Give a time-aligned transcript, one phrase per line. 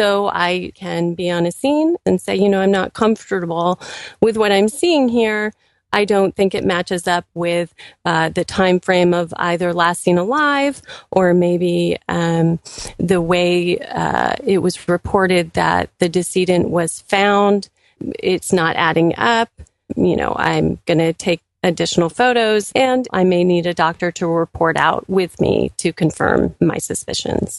[0.00, 3.78] So I can be on a scene and say, you know, I'm not comfortable
[4.22, 5.52] with what I'm seeing here.
[5.92, 7.74] I don't think it matches up with
[8.06, 12.60] uh, the time frame of either last seen alive or maybe um,
[12.96, 17.68] the way uh, it was reported that the decedent was found.
[18.00, 19.50] It's not adding up.
[19.96, 24.26] You know, I'm going to take additional photos and I may need a doctor to
[24.26, 27.58] report out with me to confirm my suspicions.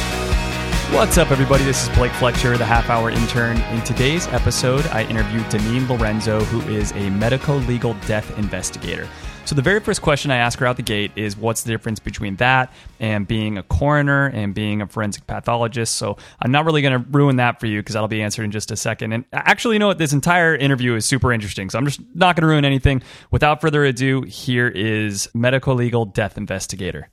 [0.91, 1.63] What's up, everybody?
[1.63, 3.57] This is Blake Fletcher, the half hour intern.
[3.73, 9.07] In today's episode, I interviewed Deneen Lorenzo, who is a medico legal death investigator.
[9.45, 11.99] So, the very first question I ask her out the gate is what's the difference
[11.99, 15.95] between that and being a coroner and being a forensic pathologist?
[15.95, 18.51] So, I'm not really going to ruin that for you because that'll be answered in
[18.51, 19.13] just a second.
[19.13, 19.97] And actually, you know what?
[19.97, 21.69] This entire interview is super interesting.
[21.69, 23.01] So, I'm just not going to ruin anything.
[23.31, 27.09] Without further ado, here is medico legal death investigator.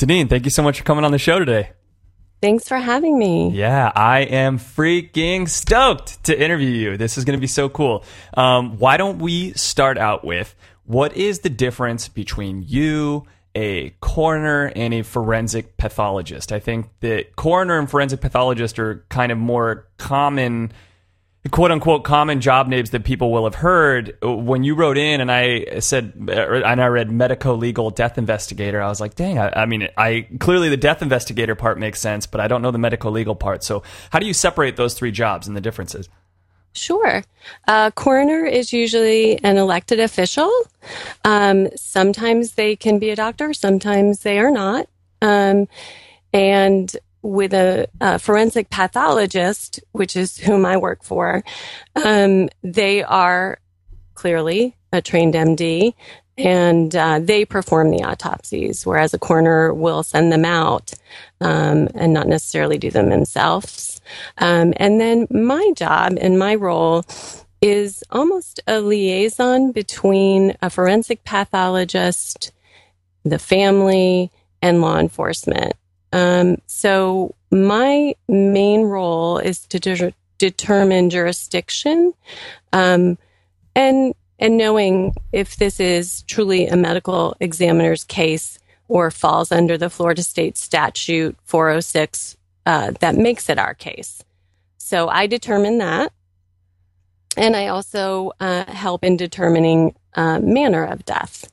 [0.00, 1.70] Deneen, thank you so much for coming on the show today.
[2.40, 3.50] Thanks for having me.
[3.50, 6.96] Yeah, I am freaking stoked to interview you.
[6.96, 8.04] This is going to be so cool.
[8.36, 10.54] Um, why don't we start out with
[10.84, 16.52] what is the difference between you, a coroner, and a forensic pathologist?
[16.52, 20.72] I think that coroner and forensic pathologist are kind of more common
[21.50, 25.30] quote unquote common job names that people will have heard when you wrote in and
[25.30, 29.66] I said and I read medico legal death investigator I was like dang I, I
[29.66, 33.10] mean I clearly the death investigator part makes sense but I don't know the medico
[33.10, 36.08] legal part so how do you separate those three jobs and the differences
[36.76, 37.22] Sure.
[37.68, 40.50] Uh, coroner is usually an elected official.
[41.24, 44.88] Um, sometimes they can be a doctor, sometimes they are not.
[45.22, 45.68] Um,
[46.32, 51.42] and with a, a forensic pathologist, which is whom I work for,
[52.04, 53.58] um, they are
[54.14, 55.94] clearly a trained MD
[56.36, 60.92] and uh, they perform the autopsies, whereas a coroner will send them out
[61.40, 64.00] um, and not necessarily do them themselves.
[64.38, 67.04] Um, and then my job and my role
[67.62, 72.52] is almost a liaison between a forensic pathologist,
[73.24, 75.74] the family, and law enforcement.
[76.14, 82.14] Um, so my main role is to de- determine jurisdiction,
[82.72, 83.18] um,
[83.74, 89.90] and and knowing if this is truly a medical examiner's case or falls under the
[89.90, 92.36] Florida State Statute 406
[92.66, 94.22] uh, that makes it our case.
[94.78, 96.12] So I determine that,
[97.36, 101.50] and I also uh, help in determining uh, manner of death.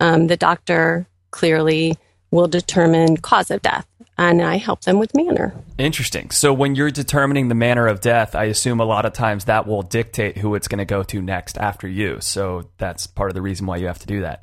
[0.00, 1.96] Um, the doctor clearly
[2.32, 3.86] will determine cause of death
[4.20, 5.54] and I help them with manner.
[5.78, 6.30] Interesting.
[6.30, 9.66] So when you're determining the manner of death, I assume a lot of times that
[9.66, 12.18] will dictate who it's going to go to next after you.
[12.20, 14.42] So that's part of the reason why you have to do that.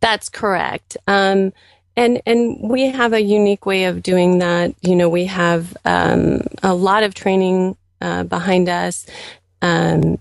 [0.00, 0.96] That's correct.
[1.06, 1.52] Um,
[1.96, 4.74] and and we have a unique way of doing that.
[4.80, 9.06] You know, we have um, a lot of training uh, behind us,
[9.62, 10.18] um,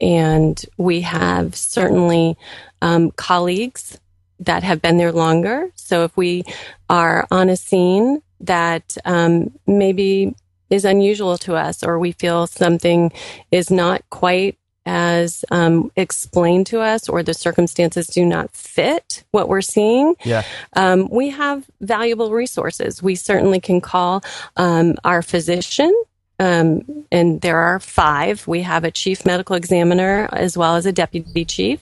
[0.00, 2.36] and we have certainly
[2.80, 3.98] um, colleagues
[4.40, 5.70] that have been there longer.
[5.74, 6.44] So if we
[6.90, 10.34] are on a scene that um, maybe
[10.70, 13.12] is unusual to us, or we feel something
[13.50, 19.48] is not quite as um, explained to us, or the circumstances do not fit what
[19.48, 20.42] we're seeing, Yeah.
[20.74, 23.02] um, we have valuable resources.
[23.02, 24.22] We certainly can call
[24.56, 25.90] um, our physician.
[26.38, 28.46] Um, and there are five.
[28.46, 31.80] We have a chief medical examiner as well as a deputy chief,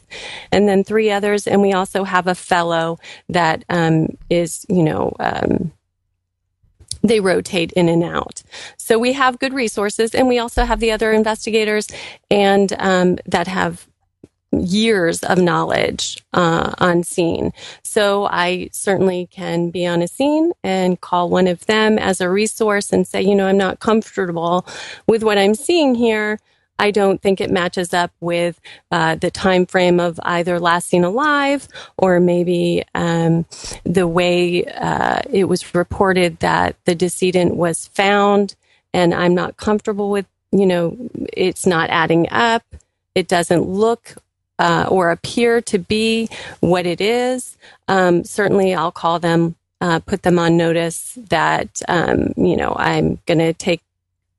[0.51, 1.47] and then three others.
[1.47, 2.99] And we also have a fellow
[3.29, 5.73] that um, is, you know, um,
[7.03, 8.43] they rotate in and out.
[8.77, 11.89] So we have good resources, and we also have the other investigators
[12.31, 13.87] and um, that have
[14.53, 17.53] years of knowledge uh, on scene.
[17.82, 22.29] So I certainly can be on a scene and call one of them as a
[22.29, 24.67] resource and say, you know, I'm not comfortable
[25.06, 26.38] with what I'm seeing here.
[26.79, 28.61] I don't think it matches up with
[28.91, 33.47] uh, the time frame of either last seen alive or maybe um,
[33.85, 38.56] the way uh, it was reported that the decedent was found,
[38.93, 40.26] and I'm not comfortable with.
[40.50, 40.97] You know,
[41.32, 42.62] it's not adding up.
[43.15, 44.17] It doesn't look
[44.62, 46.29] uh, or appear to be
[46.61, 47.59] what it is.
[47.88, 53.19] Um, certainly, I'll call them, uh, put them on notice that um, you know I'm
[53.26, 53.82] going to take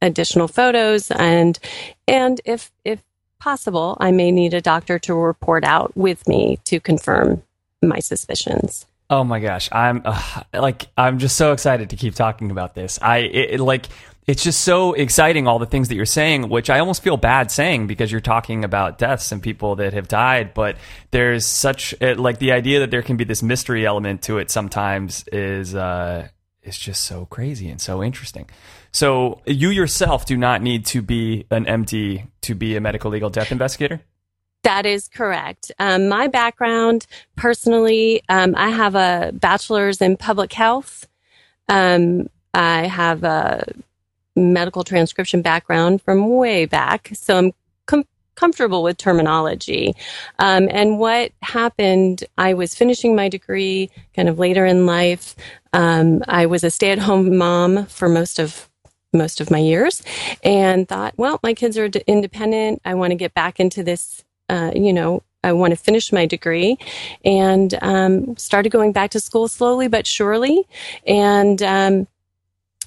[0.02, 1.60] additional photos and
[2.08, 3.02] and if if
[3.44, 7.44] possible, I may need a doctor to report out with me to confirm
[7.82, 8.86] my suspicions.
[9.10, 12.98] Oh my gosh, I'm uh, like I'm just so excited to keep talking about this.
[13.02, 13.88] I it, it, like
[14.26, 17.52] it's just so exciting all the things that you're saying, which I almost feel bad
[17.52, 20.78] saying because you're talking about deaths and people that have died, but
[21.12, 25.26] there's such like the idea that there can be this mystery element to it sometimes
[25.32, 26.28] is uh
[26.64, 28.50] is just so crazy and so interesting.
[28.92, 33.30] So you yourself do not need to be an MD to be a medical legal
[33.30, 34.02] death investigator?
[34.64, 35.74] That is correct.
[35.78, 37.06] Um, my background,
[37.36, 41.06] personally, um, I have a bachelor's in public health.
[41.68, 43.66] Um, I have a
[44.36, 47.52] medical transcription background from way back, so I'm
[47.86, 49.94] com- comfortable with terminology.
[50.40, 55.36] Um, and what happened, I was finishing my degree kind of later in life.
[55.72, 58.70] Um, I was a stay-at-home mom for most of
[59.16, 60.02] most of my years
[60.44, 62.82] and thought, well, my kids are d- independent.
[62.84, 66.26] I want to get back into this uh, you know, I want to finish my
[66.26, 66.78] degree
[67.26, 70.68] and um, started going back to school slowly but surely.
[71.06, 72.08] And, um,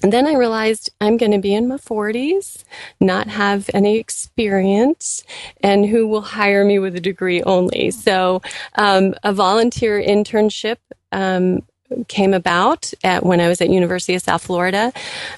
[0.03, 2.63] and then I realized I'm going to be in my 40s,
[2.99, 5.23] not have any experience,
[5.61, 7.91] and who will hire me with a degree only.
[7.91, 8.41] So,
[8.75, 10.77] um, a volunteer internship
[11.11, 11.63] um,
[12.07, 14.93] came about at when I was at University of South Florida.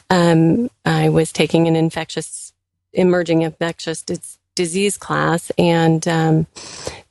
[0.10, 2.54] Um, I was taking an infectious,
[2.92, 4.04] emerging infectious
[4.56, 6.48] disease class, and um,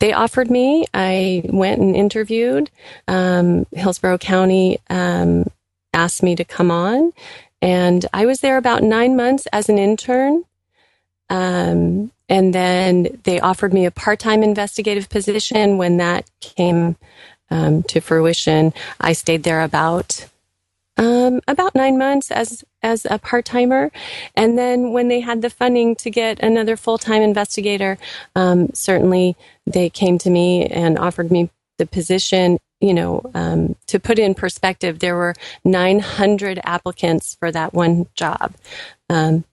[0.01, 0.85] they offered me.
[0.93, 2.71] I went and interviewed.
[3.07, 5.47] Um, Hillsborough County um,
[5.93, 7.13] asked me to come on,
[7.61, 10.45] and I was there about nine months as an intern.
[11.31, 15.79] Um, and then they offered me a part-time investigative position.
[15.79, 16.97] When that came
[17.51, 20.27] um, to fruition, I stayed there about
[20.99, 23.91] um, about nine months as as a part timer,
[24.35, 27.99] and then when they had the funding to get another full time investigator,
[28.35, 29.37] um, certainly
[29.67, 32.59] they came to me and offered me the position.
[32.81, 35.35] You know, um, to put in perspective, there were
[35.65, 38.55] 900 applicants for that one job.
[39.11, 39.45] Um,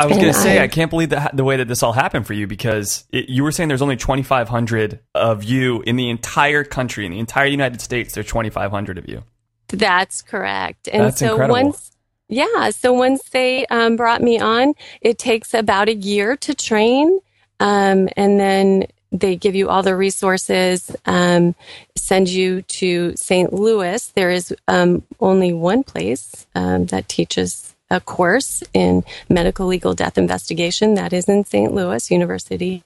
[0.00, 1.92] I was going to say, I, I, can't believe that the way that this all
[1.92, 6.08] happened for you because it, you were saying there's only 2,500 of you in the
[6.08, 8.14] entire country, in the entire United States.
[8.14, 9.22] There's 2,500 of you.
[9.68, 10.88] That's correct.
[10.88, 11.52] And That's so incredible.
[11.52, 11.90] once
[12.30, 17.18] yeah, so once they um, brought me on, it takes about a year to train,
[17.58, 21.54] um, and then they give you all the resources, um,
[21.96, 23.52] send you to St.
[23.52, 24.06] Louis.
[24.08, 30.16] There is um, only one place um, that teaches a course in medical legal death
[30.16, 30.94] investigation.
[30.94, 31.72] That is in St.
[31.72, 32.84] Louis University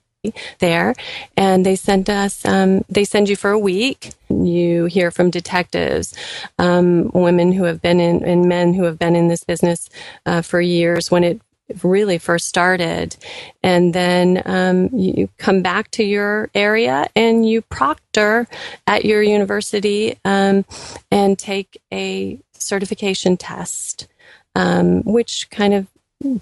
[0.58, 0.94] there
[1.36, 6.14] and they sent us um, they send you for a week you hear from detectives
[6.58, 9.90] um, women who have been in and men who have been in this business
[10.24, 11.40] uh, for years when it
[11.82, 13.16] really first started.
[13.62, 18.46] And then um, you come back to your area and you proctor
[18.86, 20.64] at your university um,
[21.10, 24.08] and take a certification test
[24.54, 25.86] um, which kind of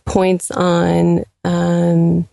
[0.04, 2.28] points on um,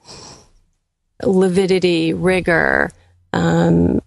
[1.23, 2.91] lividity, rigor,
[3.33, 4.01] um,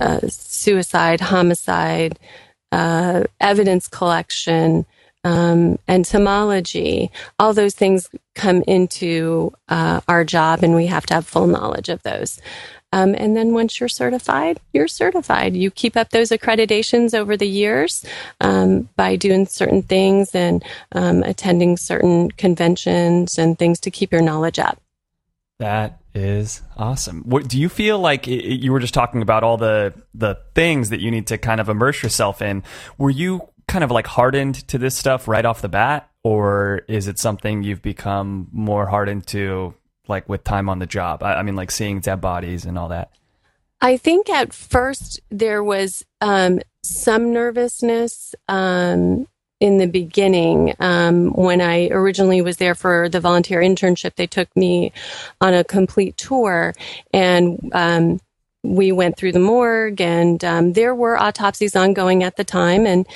[0.00, 2.18] uh, suicide, homicide,
[2.72, 4.84] uh, evidence collection,
[5.28, 7.10] um, entomology.
[7.38, 11.90] All those things come into uh, our job, and we have to have full knowledge
[11.90, 12.40] of those.
[12.90, 15.54] Um, and then once you're certified, you're certified.
[15.54, 18.06] You keep up those accreditations over the years
[18.40, 24.22] um, by doing certain things and um, attending certain conventions and things to keep your
[24.22, 24.80] knowledge up.
[25.58, 27.24] That is awesome.
[27.24, 30.88] What, do you feel like it, you were just talking about all the the things
[30.88, 32.62] that you need to kind of immerse yourself in?
[32.96, 37.06] Were you kind of like hardened to this stuff right off the bat, or is
[37.06, 39.74] it something you've become more hardened to,
[40.08, 41.22] like with time on the job?
[41.22, 43.12] I, I mean, like seeing dead bodies and all that.
[43.80, 48.34] I think at first there was um, some nervousness.
[48.48, 49.28] Um,
[49.60, 50.74] in the beginning.
[50.78, 54.92] Um, when I originally was there for the volunteer internship, they took me
[55.40, 56.74] on a complete tour
[57.12, 58.20] and, um,
[58.64, 63.06] we went through the morgue and um, there were autopsies ongoing at the time and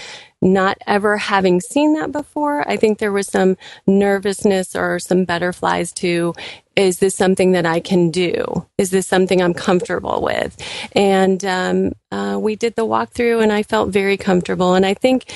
[0.42, 2.68] not ever having seen that before.
[2.68, 3.56] I think there was some
[3.87, 6.34] nervousness or some butterflies to
[6.76, 8.66] is this something that i can do?
[8.78, 10.56] Is this something i'm comfortable with?
[10.96, 14.75] And um, uh, we did the walkthrough and i felt very comfortable.
[14.75, 15.26] And i think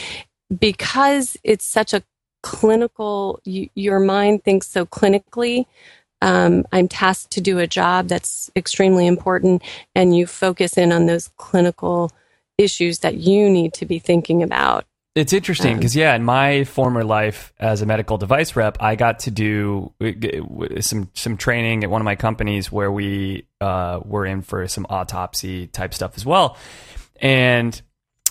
[0.60, 2.02] because it's such a
[2.42, 5.66] clinical, you, your mind thinks so clinically.
[6.22, 9.62] Um, I'm tasked to do a job that's extremely important,
[9.94, 12.10] and you focus in on those clinical
[12.58, 14.86] issues that you need to be thinking about
[15.16, 19.20] It's interesting because yeah, in my former life as a medical device rep, I got
[19.20, 24.26] to do uh, some some training at one of my companies where we uh, were
[24.26, 26.58] in for some autopsy type stuff as well,
[27.18, 27.80] and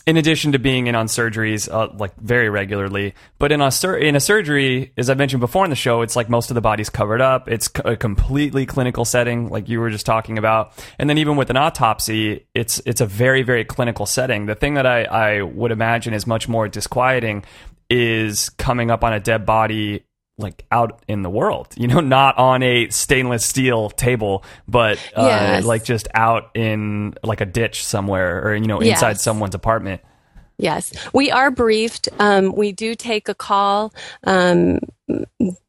[0.06, 3.98] in addition to being in on surgeries uh, like very regularly, but in a sur-
[3.98, 6.62] in a surgery, as I mentioned before in the show, it's like most of the
[6.62, 7.48] body's covered up.
[7.50, 10.74] It's c- a completely clinical setting, like you were just talking about.
[11.00, 14.46] And then even with an autopsy, it's it's a very very clinical setting.
[14.46, 17.44] The thing that I I would imagine is much more disquieting
[17.90, 20.04] is coming up on a dead body
[20.38, 25.24] like out in the world, you know, not on a stainless steel table, but uh,
[25.26, 25.66] Yes.
[25.66, 29.24] like just out in like a ditch somewhere or, you know, inside Yes.
[29.24, 30.02] someone's apartment.
[30.58, 32.08] Yes, we are briefed.
[32.18, 33.94] Um, we do take a call.
[34.24, 34.80] Um,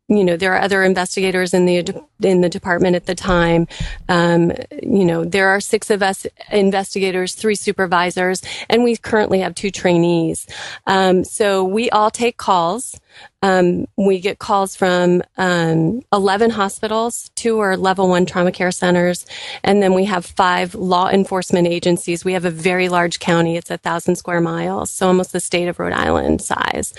[0.08, 3.66] you know, there are other investigators in the in the department at the time.
[4.08, 9.56] Um, you know, there are six of us investigators, three supervisors, and we currently have
[9.56, 10.46] two trainees.
[10.86, 13.00] Um, so we all take calls.
[13.42, 19.26] Um, we get calls from um, 11 hospitals, two are level one trauma care centers,
[19.64, 22.25] and then we have five law enforcement agencies.
[22.25, 23.56] We have a very large county.
[23.56, 26.92] It's a thousand square miles, so almost the state of Rhode Island size.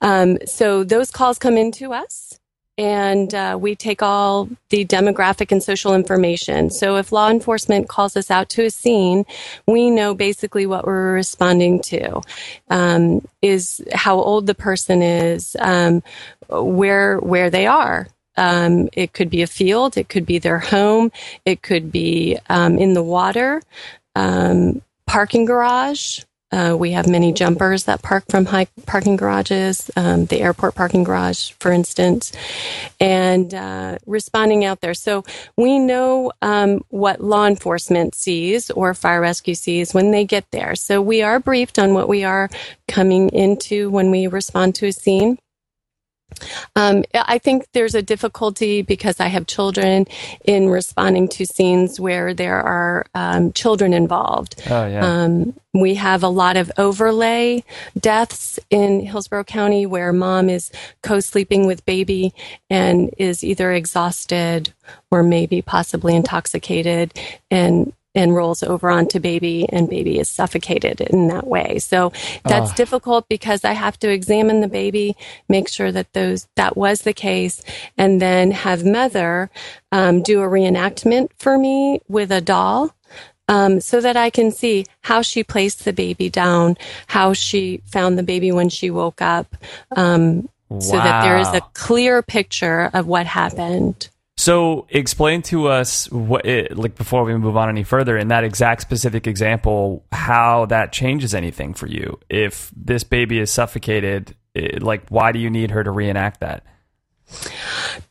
[0.00, 2.31] Um, so those calls come into us
[2.78, 6.70] and uh, we take all the demographic and social information.
[6.70, 9.24] So if law enforcement calls us out to a scene,
[9.66, 12.22] we know basically what we're responding to.
[12.70, 16.02] Um, is how old the person is, um,
[16.48, 18.08] where where they are.
[18.36, 21.12] Um, it could be a field, it could be their home,
[21.44, 23.62] it could be um, in the water,
[24.16, 26.20] um, parking garage.
[26.52, 31.04] Uh, we have many jumpers that park from high parking garages, um, the airport parking
[31.04, 32.32] garage, for instance,
[33.00, 34.94] and uh, responding out there.
[34.94, 35.24] So
[35.56, 40.76] we know um, what law enforcement sees or fire rescue sees when they get there.
[40.76, 42.50] So we are briefed on what we are
[42.88, 45.38] coming into when we respond to a scene.
[46.76, 50.06] Um, I think there's a difficulty because I have children
[50.44, 54.62] in responding to scenes where there are um, children involved.
[54.68, 55.06] Oh, yeah.
[55.06, 57.64] Um, we have a lot of overlay
[57.98, 60.70] deaths in Hillsborough County where mom is
[61.02, 62.34] co sleeping with baby
[62.68, 64.72] and is either exhausted
[65.10, 67.12] or maybe possibly intoxicated
[67.50, 71.78] and and rolls over onto baby and baby is suffocated in that way.
[71.78, 72.12] So
[72.44, 75.16] that's difficult because I have to examine the baby,
[75.48, 77.62] make sure that those that was the case,
[77.96, 79.50] and then have mother
[79.90, 82.94] um, do a reenactment for me with a doll
[83.48, 86.76] um, so that I can see how she placed the baby down,
[87.06, 89.56] how she found the baby when she woke up,
[89.96, 94.08] um, so that there is a clear picture of what happened.
[94.42, 98.42] So explain to us what it, like before we move on any further in that
[98.42, 102.18] exact specific example how that changes anything for you.
[102.28, 106.64] If this baby is suffocated, it, like why do you need her to reenact that?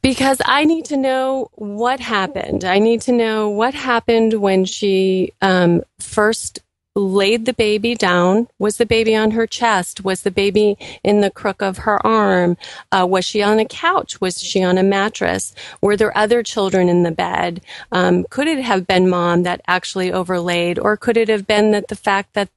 [0.02, 2.64] Because I need to know what happened.
[2.64, 6.62] I need to know what happened when she um, first
[6.96, 8.48] laid the baby down.
[8.60, 10.04] Was the baby on her chest?
[10.04, 12.58] Was the baby in the crook of her arm?
[12.92, 14.20] Uh, was she on a couch?
[14.20, 15.54] Was she on a mattress?
[15.82, 17.62] Were there other children in the bed?
[17.92, 20.78] Um, could it have been mom that actually overlaid?
[20.80, 22.50] Or could it have been that the fact that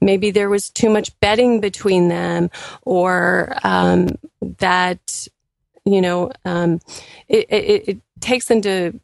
[0.00, 2.50] maybe there was too much bedding between them
[2.82, 4.10] or um,
[4.58, 5.28] that
[5.84, 6.78] you know, um,
[7.28, 9.00] it, it, it takes into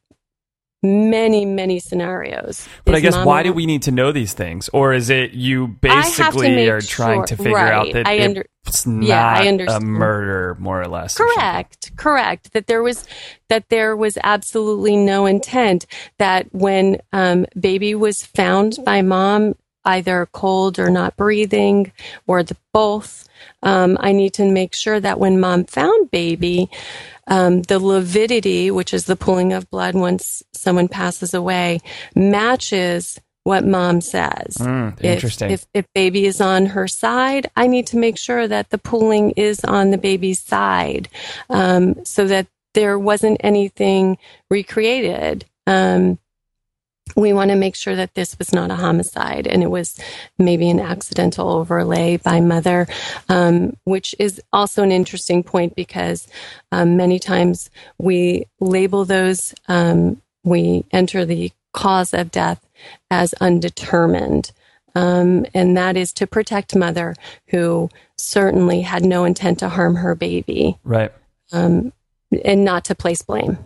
[0.82, 2.68] many, many scenarios.
[2.84, 4.68] But I guess mom why do we need to know these things?
[4.72, 8.06] Or is it you I have to basically are trying sure- to figure out that
[8.06, 9.84] I under- it's not Yeah, I a understand.
[9.86, 11.18] murder, more or less?
[11.20, 11.26] or?
[11.34, 12.52] Correct, correct.
[12.52, 13.04] That there was
[13.48, 15.86] that there was absolutely no intent.
[16.18, 19.54] That when um, baby was found by mom,
[19.84, 21.92] either cold or not breathing,
[22.26, 23.28] or the both,
[23.62, 26.68] um, I need to make sure that when mom found baby,
[27.26, 31.80] um, the lividity, which is the pooling of blood once someone passes away,
[32.14, 34.56] matches what mom says.
[34.58, 35.50] Mm, If- interesting.
[35.52, 39.30] If, if baby is on her side, I need to make sure that the pooling
[39.32, 41.08] is on the baby's side,
[41.48, 44.18] um, so that there wasn't anything
[44.50, 45.44] recreated.
[45.66, 46.18] Um,
[47.14, 49.98] we want to make sure that this was not a homicide and it was
[50.38, 52.86] maybe an accidental overlay by mother,
[53.28, 56.26] um, which is also an interesting point because
[56.72, 62.66] um, many times we label those, um, we enter the cause of death
[63.10, 64.50] as undetermined.
[64.94, 67.14] Um, and that is to protect mother
[67.48, 71.12] who certainly had no intent to harm her baby right.
[71.52, 71.92] um,
[72.44, 73.58] and not to place blame.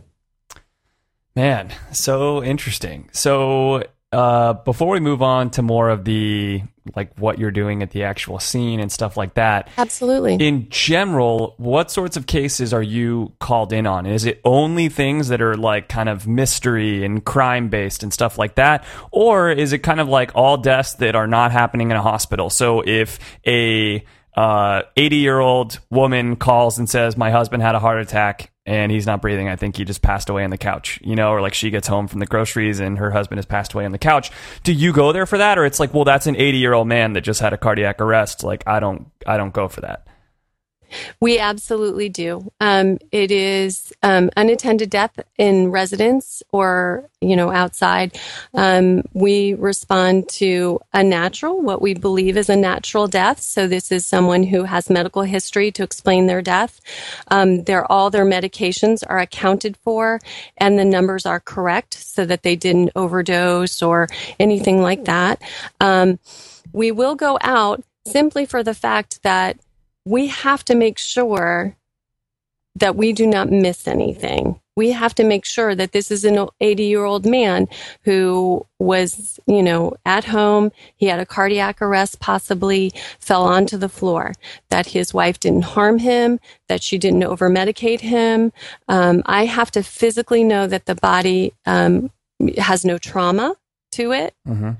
[1.37, 3.09] Man, so interesting.
[3.13, 6.63] So, uh, before we move on to more of the
[6.97, 9.69] like what you're doing at the actual scene and stuff like that.
[9.79, 10.35] Absolutely.
[10.35, 14.07] In general, what sorts of cases are you called in on?
[14.07, 18.39] Is it only things that are like kind of mystery and crime based and stuff
[18.39, 18.85] like that?
[19.11, 22.51] Or is it kind of like all deaths that are not happening in a hospital?
[22.51, 24.05] So if a
[24.41, 28.91] uh, 80 year old woman calls and says, My husband had a heart attack and
[28.91, 29.49] he's not breathing.
[29.51, 31.87] I think he just passed away on the couch, you know, or like she gets
[31.87, 34.31] home from the groceries and her husband has passed away on the couch.
[34.63, 35.59] Do you go there for that?
[35.59, 38.01] Or it's like, well, that's an 80 year old man that just had a cardiac
[38.01, 38.43] arrest.
[38.43, 40.07] Like, I don't, I don't go for that.
[41.21, 42.51] We absolutely do.
[42.61, 48.19] Um, it is um, unattended death in residence or you know outside.
[48.55, 53.41] Um, we respond to a natural, what we believe is a natural death.
[53.41, 56.81] So this is someone who has medical history to explain their death.
[57.29, 60.21] Um, their all their medications are accounted for,
[60.57, 65.43] and the numbers are correct, so that they didn't overdose or anything like that.
[65.81, 66.19] Um,
[66.73, 69.59] we will go out simply for the fact that
[70.11, 71.76] we have to make sure
[72.75, 74.61] that we do not miss anything.
[74.75, 77.69] We have to make sure that this is an 80 year old man
[78.02, 80.73] who was, you know, at home.
[80.97, 84.33] He had a cardiac arrest, possibly fell onto the floor,
[84.69, 88.52] that his wife didn't harm him, that she didn't over medicate him.
[88.88, 92.11] Um, I have to physically know that the body um,
[92.59, 93.55] has no trauma
[93.93, 94.35] to it.
[94.49, 94.71] Mm-hmm.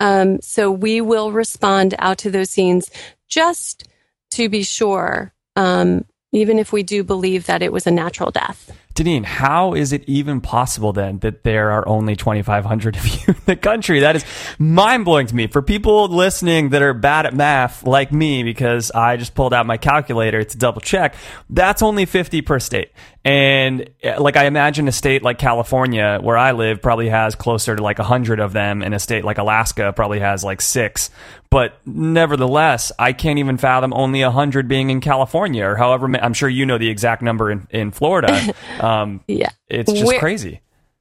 [0.00, 2.90] Um, so we will respond out to those scenes
[3.28, 3.86] just
[4.34, 8.70] to be sure, um, even if we do believe that it was a natural death.
[8.94, 13.36] Deneen, how is it even possible then that there are only 2,500 of you in
[13.46, 14.00] the country?
[14.00, 14.24] That is
[14.58, 15.46] mind blowing to me.
[15.46, 19.64] For people listening that are bad at math like me, because I just pulled out
[19.64, 21.14] my calculator to double check,
[21.48, 22.92] that's only 50 per state.
[23.24, 27.74] And eh, like I imagine a state like California, where I live, probably has closer
[27.74, 31.08] to like 100 of them, and a state like Alaska probably has like six.
[31.52, 36.48] But nevertheless, I can't even fathom only 100 being in California, or however, I'm sure
[36.48, 38.54] you know the exact number in, in Florida.
[38.80, 40.60] Um, yeah, it's just We're- crazy.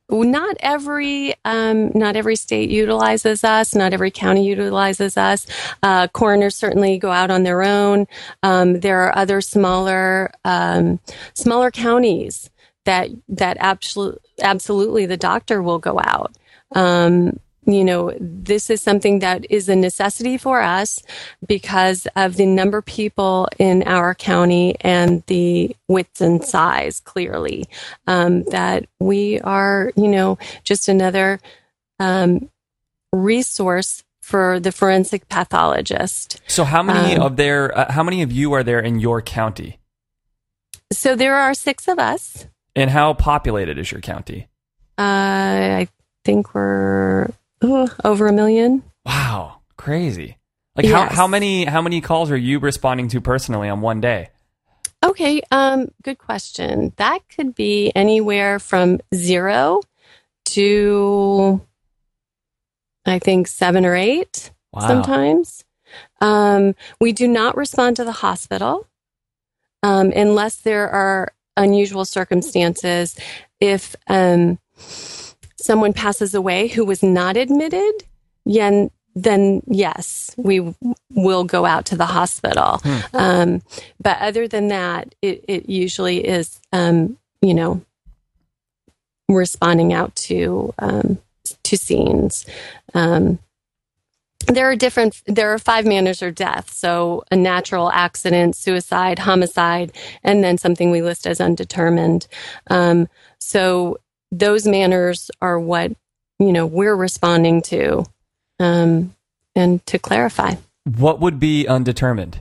[0.09, 3.73] not every um, not every state utilizes us.
[3.73, 5.47] Not every county utilizes us.
[5.81, 8.07] Uh, coroners certainly go out on their own.
[8.43, 10.99] Um, there are other smaller um,
[11.33, 12.49] smaller counties
[12.85, 16.35] that that absolutely absolutely the doctor will go out.
[17.65, 20.99] You know, this is something that is a necessity for us
[21.45, 27.65] because of the number of people in our county and the width and size, clearly,
[28.07, 31.39] um, that we are, you know, just another
[31.99, 32.49] um,
[33.13, 36.41] resource for the forensic pathologist.
[36.47, 37.77] So how many Um, of there?
[37.77, 39.77] Uh, how many of you are there in your county?
[40.91, 42.47] So there are six of us.
[42.75, 44.47] And how populated is your county?
[44.97, 45.01] Uh,
[45.81, 45.87] I
[46.25, 47.29] think we're
[47.61, 48.83] over a million.
[49.05, 50.37] Wow, crazy!
[50.75, 54.29] Like how how many how many calls are you responding to personally on one day?
[55.03, 56.93] Okay, um, good question.
[56.97, 59.81] That could be anywhere from zero
[60.45, 61.61] to
[63.05, 64.87] I think seven or eight Wow.
[64.87, 65.65] sometimes.
[66.21, 68.87] Um, we do not respond to the hospital
[69.83, 73.17] um, unless there are unusual circumstances.
[73.59, 74.59] If um,
[75.61, 78.03] someone passes away who was not admitted,
[78.45, 80.75] then, then yes, we w-
[81.09, 82.81] will go out to the hospital.
[83.13, 83.61] Um,
[83.99, 87.81] but other than that, it, it usually is, um, you know,
[89.29, 91.17] responding out to um,
[91.63, 92.45] to scenes.
[92.93, 93.39] Um,
[94.47, 95.21] there are different.
[95.25, 96.71] There are five manners of death.
[96.73, 99.91] So a natural accident, suicide, homicide,
[100.23, 102.27] and then something we list as undetermined.
[102.67, 103.07] Um,
[103.39, 103.97] so
[104.31, 105.91] those manners are what
[106.39, 108.05] you know we're responding to.
[108.59, 109.15] Um,
[109.55, 110.55] and to clarify,
[110.97, 112.39] What would be undetermined?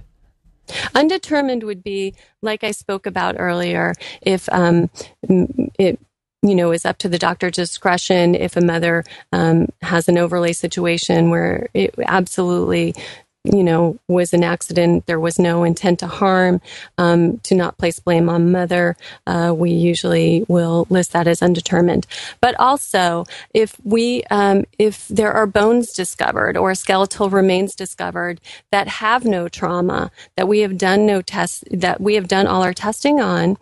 [0.95, 3.95] undetermined would be like I spoke about earlier.
[4.23, 4.91] If um,
[5.79, 5.99] it
[6.43, 10.53] you know is up to the doctor's discretion, if a mother um, has an overlay
[10.53, 12.95] situation where it absolutely
[13.45, 16.61] you know was an accident, there was no intent to harm,
[16.99, 22.07] um, to not place blame on mother, uh, we usually will list that as undetermined.
[22.41, 23.25] But also,
[23.55, 29.49] if we um, if there are bones discovered or skeletal remains discovered that have no
[29.49, 33.57] trauma, that we have done no tests, that we have done all our testing on,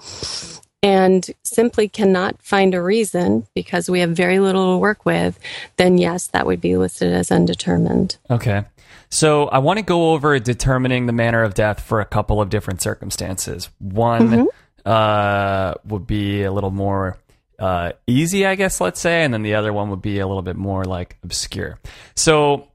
[0.82, 5.38] and simply cannot find a reason because we have very little to work with,
[5.76, 8.16] then yes, that would be listed as undetermined.
[8.30, 8.64] Okay.
[9.10, 12.50] So I want to go over determining the manner of death for a couple of
[12.50, 13.70] different circumstances.
[13.78, 14.48] One
[14.84, 17.18] uh, would be a little more
[17.58, 20.42] uh, easy, I guess, let's say, and then the other one would be a little
[20.42, 21.78] bit more like obscure.
[22.14, 22.68] So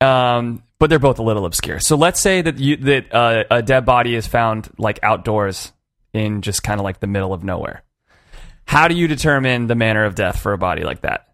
[0.00, 1.78] um, but they're both a little obscure.
[1.78, 5.72] So let's say that you that uh, a dead body is found like outdoors
[6.12, 7.82] in just kind of like the middle of nowhere.
[8.64, 11.28] How do you determine the manner of death for a body like that?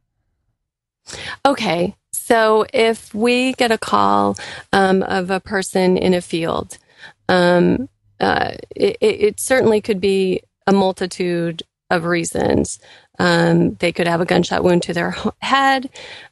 [1.45, 4.37] Okay, so if we get a call
[4.73, 6.79] um, of a person in a field,
[7.29, 7.89] um,
[8.21, 12.79] uh, it, it certainly could be a multitude of reasons.
[13.19, 15.91] Um, they could have a gunshot wound to their head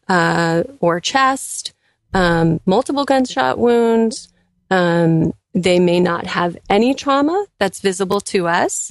[0.09, 1.73] uh, or chest,
[2.13, 4.29] um, multiple gunshot wounds.
[4.71, 8.91] Um, they may not have any trauma that's visible to us.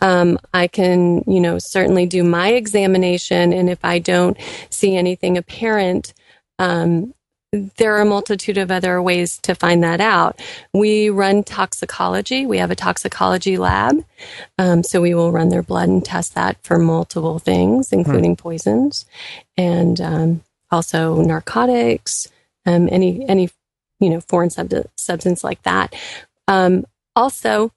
[0.00, 4.36] Um, I can, you know, certainly do my examination, and if I don't
[4.68, 6.12] see anything apparent,
[6.58, 7.14] um,
[7.52, 10.40] there are a multitude of other ways to find that out.
[10.72, 12.46] We run toxicology.
[12.46, 14.04] We have a toxicology lab.
[14.58, 18.42] Um, so we will run their blood and test that for multiple things, including hmm.
[18.42, 19.04] poisons
[19.56, 22.26] and um, also narcotics,
[22.64, 23.50] um, any, any,
[24.00, 25.94] you know, foreign sub- substance like that.
[26.48, 27.70] Um, also,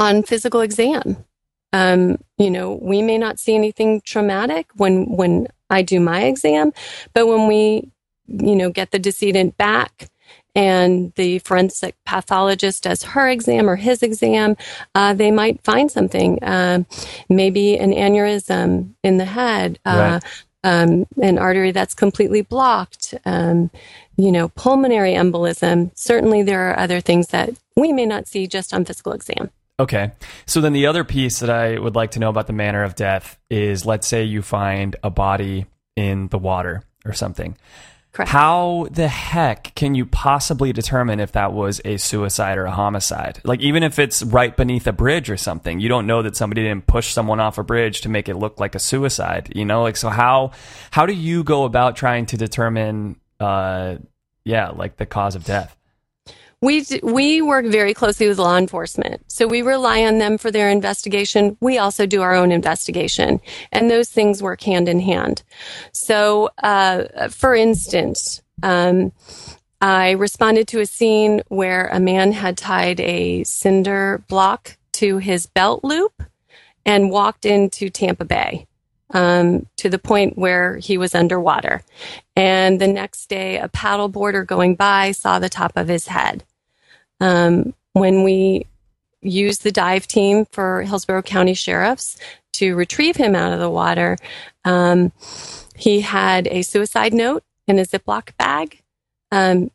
[0.00, 1.24] on physical exam,
[1.72, 6.72] um, you know, we may not see anything traumatic when, when I do my exam,
[7.14, 7.90] but when we
[8.28, 10.08] you know, get the decedent back
[10.54, 14.56] and the forensic pathologist does her exam or his exam,
[14.94, 16.82] uh, they might find something, uh,
[17.28, 20.44] maybe an aneurysm in the head, uh, right.
[20.64, 23.70] um, an artery that's completely blocked, um,
[24.16, 25.90] you know, pulmonary embolism.
[25.94, 29.50] Certainly, there are other things that we may not see just on physical exam.
[29.80, 30.12] Okay.
[30.46, 32.94] So then the other piece that I would like to know about the manner of
[32.94, 37.56] death is let's say you find a body in the water or something.
[38.12, 38.30] Correct.
[38.30, 43.40] How the heck can you possibly determine if that was a suicide or a homicide?
[43.42, 46.62] Like, even if it's right beneath a bridge or something, you don't know that somebody
[46.62, 49.80] didn't push someone off a bridge to make it look like a suicide, you know?
[49.80, 50.50] Like, so how,
[50.90, 53.96] how do you go about trying to determine, uh,
[54.44, 55.74] yeah, like the cause of death?
[56.62, 59.24] We, we work very closely with law enforcement.
[59.26, 61.56] So we rely on them for their investigation.
[61.60, 63.40] We also do our own investigation
[63.72, 65.42] and those things work hand in hand.
[65.92, 69.12] So, uh, for instance, um,
[69.80, 75.46] I responded to a scene where a man had tied a cinder block to his
[75.46, 76.22] belt loop
[76.86, 78.66] and walked into Tampa Bay.
[79.14, 81.82] Um, to the point where he was underwater.
[82.34, 86.44] And the next day, a paddle boarder going by saw the top of his head.
[87.22, 88.66] Um, when we
[89.20, 92.18] used the dive team for Hillsborough County Sheriffs
[92.54, 94.18] to retrieve him out of the water,
[94.64, 95.12] um,
[95.76, 98.82] he had a suicide note in a Ziploc bag.
[99.30, 99.70] Um,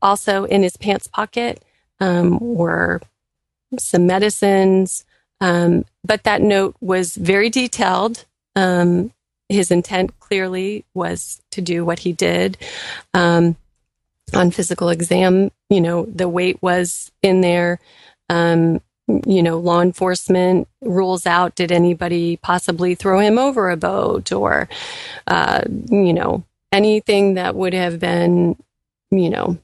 [0.00, 1.62] also, in his pants pocket
[2.00, 3.02] um, were
[3.78, 5.04] some medicines,
[5.42, 8.24] um, but that note was very detailed.
[8.54, 9.12] Um,
[9.50, 12.56] his intent clearly was to do what he did.
[13.12, 13.56] Um,
[14.34, 17.78] on physical exam, you know, the weight was in there.
[18.28, 24.32] Um, you know, law enforcement rules out did anybody possibly throw him over a boat
[24.32, 24.68] or,
[25.28, 28.56] uh, you know, anything that would have been,
[29.12, 29.58] you know,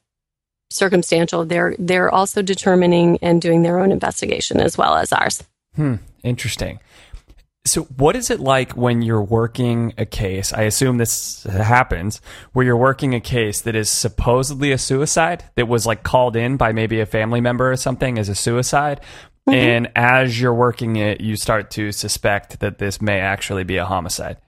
[0.71, 1.45] circumstantial.
[1.45, 5.43] They're they're also determining and doing their own investigation as well as ours.
[5.75, 5.97] Hmm.
[6.23, 6.79] Interesting.
[7.65, 10.53] So, what is it like when you're working a case?
[10.53, 12.21] I assume this happens
[12.53, 16.57] where you're working a case that is supposedly a suicide that was like called in
[16.57, 19.01] by maybe a family member or something as a suicide.
[19.49, 19.55] Mm-hmm.
[19.55, 23.85] And as you're working it, you start to suspect that this may actually be a
[23.85, 24.39] homicide.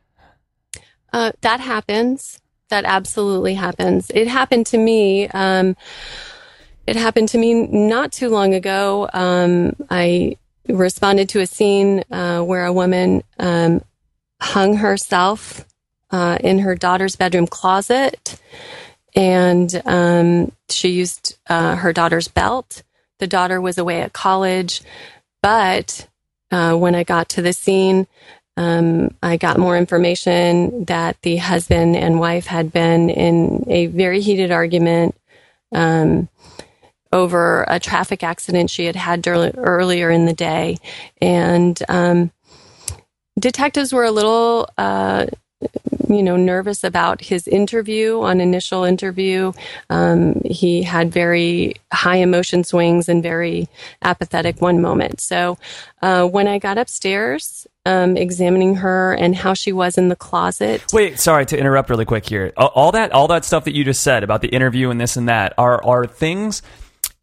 [1.12, 2.40] Uh, that happens.
[2.70, 4.10] That absolutely happens.
[4.12, 5.28] It happened to me.
[5.28, 5.76] Um,
[6.88, 9.08] it happened to me not too long ago.
[9.12, 10.36] Um, I
[10.68, 13.82] responded to a scene uh, where a woman um,
[14.40, 15.64] hung herself
[16.10, 18.40] uh, in her daughter's bedroom closet,
[19.14, 22.82] and um, she used uh, her daughter's belt.
[23.18, 24.82] The daughter was away at college,
[25.42, 26.08] but
[26.50, 28.06] uh, when I got to the scene,
[28.56, 34.20] um, I got more information that the husband and wife had been in a very
[34.20, 35.16] heated argument.
[35.72, 36.28] Um,
[37.14, 40.76] over a traffic accident she had had earlier in the day.
[41.22, 42.32] And um,
[43.38, 45.26] detectives were a little, uh,
[46.08, 49.52] you know, nervous about his interview on initial interview.
[49.88, 53.68] Um, he had very high emotion swings and very
[54.02, 55.20] apathetic one moment.
[55.20, 55.56] So
[56.02, 60.82] uh, when I got upstairs, um, examining her and how she was in the closet.
[60.92, 62.52] Wait, sorry to interrupt really quick here.
[62.56, 65.28] All that, all that stuff that you just said about the interview and this and
[65.28, 66.62] that are are things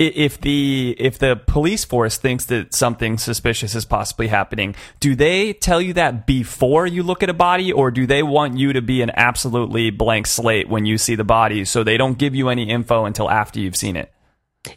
[0.08, 5.54] if the if the police force thinks that something suspicious is possibly happening, do they
[5.54, 8.82] tell you that before you look at a body, or do they want you to
[8.82, 12.50] be an absolutely blank slate when you see the body, so they don't give you
[12.50, 14.12] any info until after you've seen it?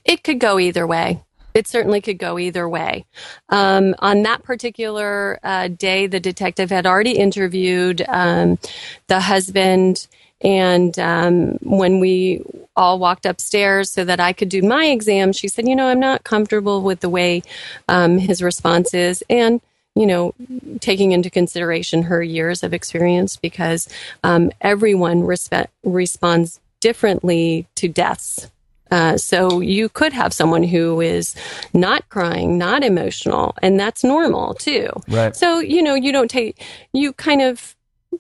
[0.05, 1.23] It could go either way.
[1.55, 3.07] It certainly could go either way.
[3.49, 8.59] Um, on that particular uh, day, the detective had already interviewed um,
[9.07, 10.09] the husband.
[10.41, 12.43] And um, when we
[12.77, 16.01] all walked upstairs so that I could do my exam, she said, You know, I'm
[16.01, 17.43] not comfortable with the way
[17.89, 19.23] um, his response is.
[19.29, 19.61] And
[19.95, 20.35] you know,
[20.81, 23.89] taking into consideration her years of experience because
[24.25, 28.51] um, everyone respe- responds differently to deaths.
[28.91, 31.35] Uh, so you could have someone who is
[31.73, 34.89] not crying, not emotional, and that's normal too.
[35.09, 35.35] Right.
[35.35, 37.74] So you know, you don't take, you kind of,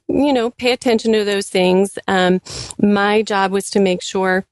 [0.09, 1.99] you know, pay attention to those things.
[2.07, 2.41] Um,
[2.79, 4.45] my job was to make sure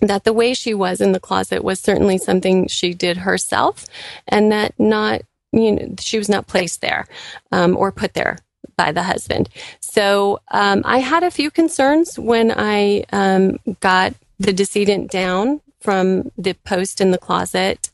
[0.00, 3.86] that the way she was in the closet was certainly something she did herself,
[4.28, 7.06] and that not, you know, she was not placed there
[7.52, 8.38] um, or put there
[8.76, 9.48] by the husband.
[9.80, 16.30] So um, I had a few concerns when I um, got the decedent down from
[16.36, 17.90] the post in the closet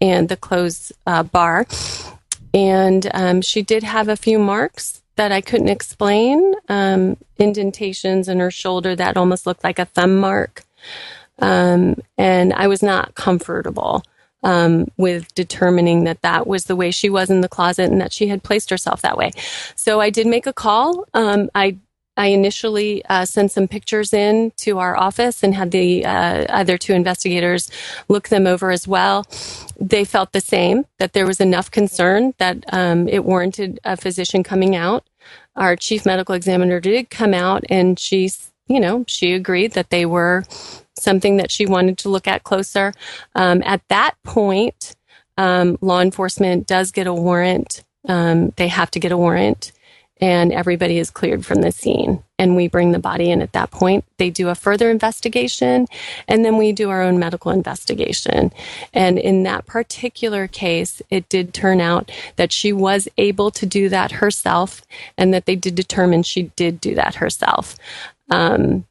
[0.00, 1.66] and the clothes uh, bar.
[2.52, 8.40] And um, she did have a few marks that I couldn't explain, um, indentations in
[8.40, 10.64] her shoulder that almost looked like a thumb mark.
[11.40, 14.02] Um, and I was not comfortable
[14.44, 18.12] um, with determining that that was the way she was in the closet and that
[18.12, 19.32] she had placed herself that way.
[19.76, 21.04] So I did make a call.
[21.14, 21.76] Um, I
[22.18, 26.76] I initially uh, sent some pictures in to our office and had the uh, other
[26.76, 27.70] two investigators
[28.08, 29.24] look them over as well.
[29.80, 34.42] They felt the same that there was enough concern that um, it warranted a physician
[34.42, 35.07] coming out.
[35.58, 38.30] Our chief medical examiner did come out, and she,
[38.68, 40.44] you know, she agreed that they were
[40.96, 42.94] something that she wanted to look at closer.
[43.34, 44.94] Um, at that point,
[45.36, 47.84] um, law enforcement does get a warrant.
[48.08, 49.72] Um, they have to get a warrant
[50.20, 52.22] and everybody is cleared from the scene.
[52.38, 54.04] And we bring the body in at that point.
[54.18, 55.86] They do a further investigation,
[56.28, 58.52] and then we do our own medical investigation.
[58.94, 63.88] And in that particular case, it did turn out that she was able to do
[63.88, 64.82] that herself,
[65.16, 67.76] and that they did determine she did do that herself.
[68.30, 68.84] Um,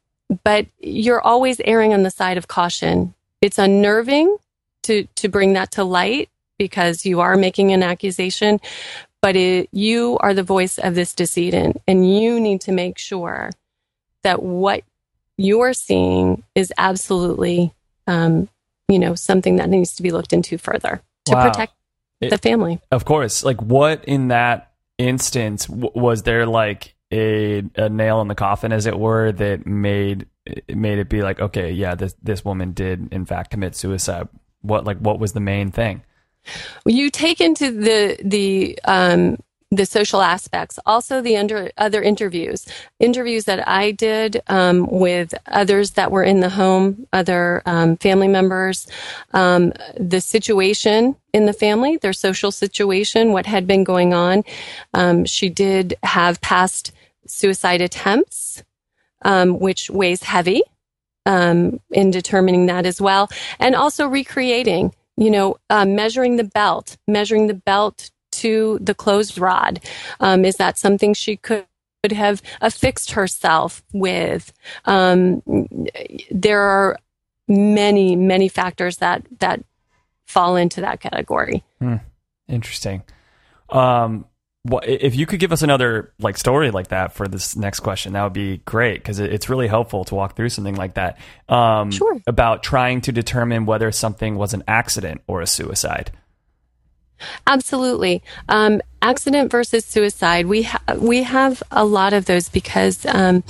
[0.43, 3.13] but you're always erring on the side of caution.
[3.41, 4.37] It's unnerving
[4.83, 8.59] to to bring that to light because you are making an accusation,
[9.21, 13.49] but it, you are the voice of this decedent and you need to make sure
[14.23, 14.83] that what
[15.37, 17.73] you're seeing is absolutely
[18.07, 18.47] um,
[18.87, 21.49] you know something that needs to be looked into further to Wow.
[21.49, 21.73] protect
[22.21, 23.43] It- the family Of course.
[23.43, 28.71] Like, what in that instance w- was there like a, a nail in the coffin,
[28.71, 32.71] as it were, that made it made it be like, okay, yeah, this this woman
[32.71, 34.27] did in fact commit suicide.
[34.61, 36.01] What like what was the main thing?
[36.85, 39.37] You take into the the um,
[39.69, 42.65] the social aspects, also the under other interviews,
[42.99, 48.29] interviews that I did um, with others that were in the home, other um, family
[48.29, 48.87] members,
[49.33, 54.43] um, the situation in the family, their social situation, what had been going on.
[54.93, 56.93] Um, she did have past
[57.25, 58.63] suicide attempts,
[59.23, 60.61] um, which weighs heavy
[61.25, 63.29] um, in determining that as well,
[63.59, 64.93] and also recreating.
[65.17, 69.79] You know, uh, measuring the belt, measuring the belt to the closed rod.
[70.19, 71.65] Um, is that something she could?
[72.11, 74.53] Have affixed herself with.
[74.85, 75.41] Um,
[76.31, 76.99] there are
[77.49, 79.61] many, many factors that that
[80.25, 81.65] fall into that category.
[82.47, 83.03] Interesting.
[83.69, 84.25] Um,
[84.67, 88.13] what if you could give us another like story like that for this next question?
[88.13, 91.17] That would be great because it, it's really helpful to walk through something like that.
[91.49, 92.21] Um, Sure.
[92.27, 96.11] About trying to determine whether something was an accident or a suicide.
[97.45, 98.21] Absolutely.
[98.47, 100.45] Um, accident versus suicide.
[100.45, 103.43] We ha- we have a lot of those because um,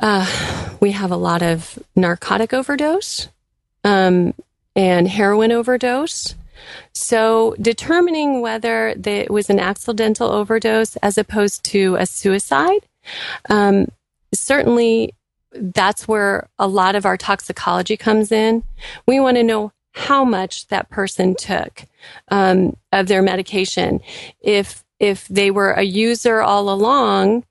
[0.00, 3.28] uh, we have a lot of narcotic overdose
[3.84, 4.34] um,
[4.74, 6.34] and heroin overdose.
[6.92, 12.86] So determining whether it was an accidental overdose as opposed to a suicide,
[13.48, 13.88] um,
[14.34, 15.14] certainly
[15.52, 18.62] that's where a lot of our toxicology comes in.
[19.06, 21.84] We want to know how much that person took
[22.28, 24.00] um, of their medication.
[24.40, 27.44] If if they were a user all along,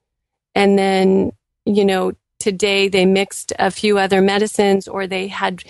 [0.54, 1.32] and then
[1.66, 5.64] you know today they mixed a few other medicines, or they had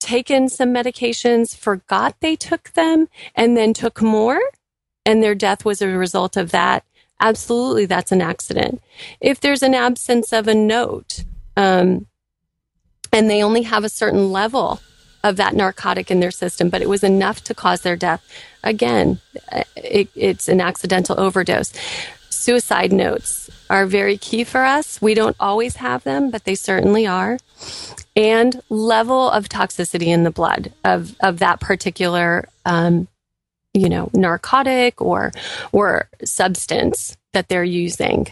[0.00, 4.40] taken some medications, forgot they took them, and then took more,
[5.04, 6.84] and their death was a result of that.
[7.20, 8.82] Absolutely, that's an accident.
[9.20, 11.24] If there's an absence of a note,
[11.56, 12.06] um,
[13.12, 14.80] and they only have a certain level
[15.24, 18.22] of that narcotic in their system, but it was enough to cause their death.
[18.62, 19.20] Again,
[19.76, 21.72] it, it's an accidental overdose.
[22.30, 25.00] Suicide notes are very key for us.
[25.00, 27.38] We don't always have them, but they certainly are.
[28.14, 33.08] And level of toxicity in the blood of, of that particular, um,
[33.74, 35.32] you know, narcotic or
[35.72, 38.26] or substance that they're using.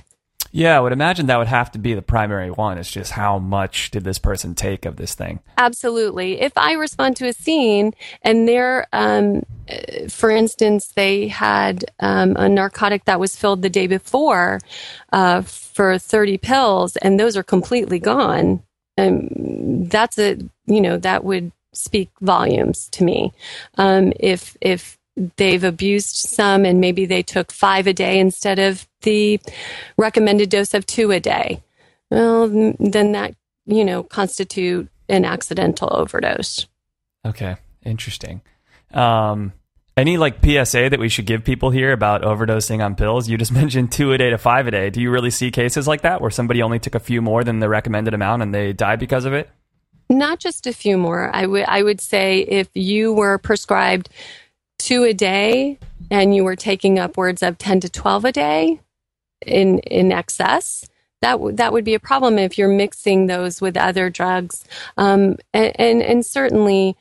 [0.56, 2.78] Yeah, I would imagine that would have to be the primary one.
[2.78, 5.40] It's just how much did this person take of this thing?
[5.58, 6.40] Absolutely.
[6.40, 12.36] If I respond to a scene and they're, um, uh, for instance, they had um,
[12.36, 14.60] a narcotic that was filled the day before
[15.12, 18.62] uh, for 30 pills and those are completely gone,
[18.96, 23.32] um, that's a, you know, that would speak volumes to me.
[23.76, 24.98] Um, if, if
[25.36, 29.40] they've abused some and maybe they took five a day instead of the
[29.96, 31.62] recommended dose of two a day.
[32.10, 33.34] Well, then that,
[33.66, 36.66] you know, constitute an accidental overdose.
[37.24, 37.56] Okay.
[37.84, 38.40] Interesting.
[38.92, 39.52] Um,
[39.96, 43.28] any like PSA that we should give people here about overdosing on pills?
[43.28, 44.90] You just mentioned two a day to five a day.
[44.90, 47.60] Do you really see cases like that where somebody only took a few more than
[47.60, 49.48] the recommended amount and they died because of it?
[50.10, 51.30] Not just a few more.
[51.34, 54.10] I would I would say if you were prescribed
[54.84, 55.78] two a day
[56.10, 58.80] and you were taking upwards of 10 to 12 a day
[59.46, 60.86] in in excess
[61.22, 64.62] that w- that would be a problem if you're mixing those with other drugs.
[64.98, 66.96] Um, and, and and certainly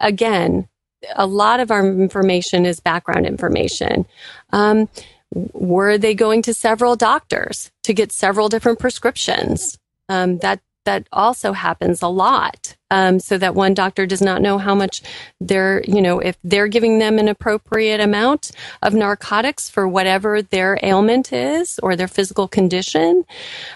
[0.00, 0.68] again
[1.14, 4.06] a lot of our information is background information.
[4.52, 4.88] Um,
[5.32, 9.78] were they going to several doctors to get several different prescriptions?
[10.08, 12.74] Um, that that also happens a lot.
[12.90, 15.02] Um, so that one doctor does not know how much
[15.40, 20.78] they're, you know, if they're giving them an appropriate amount of narcotics for whatever their
[20.82, 23.24] ailment is or their physical condition.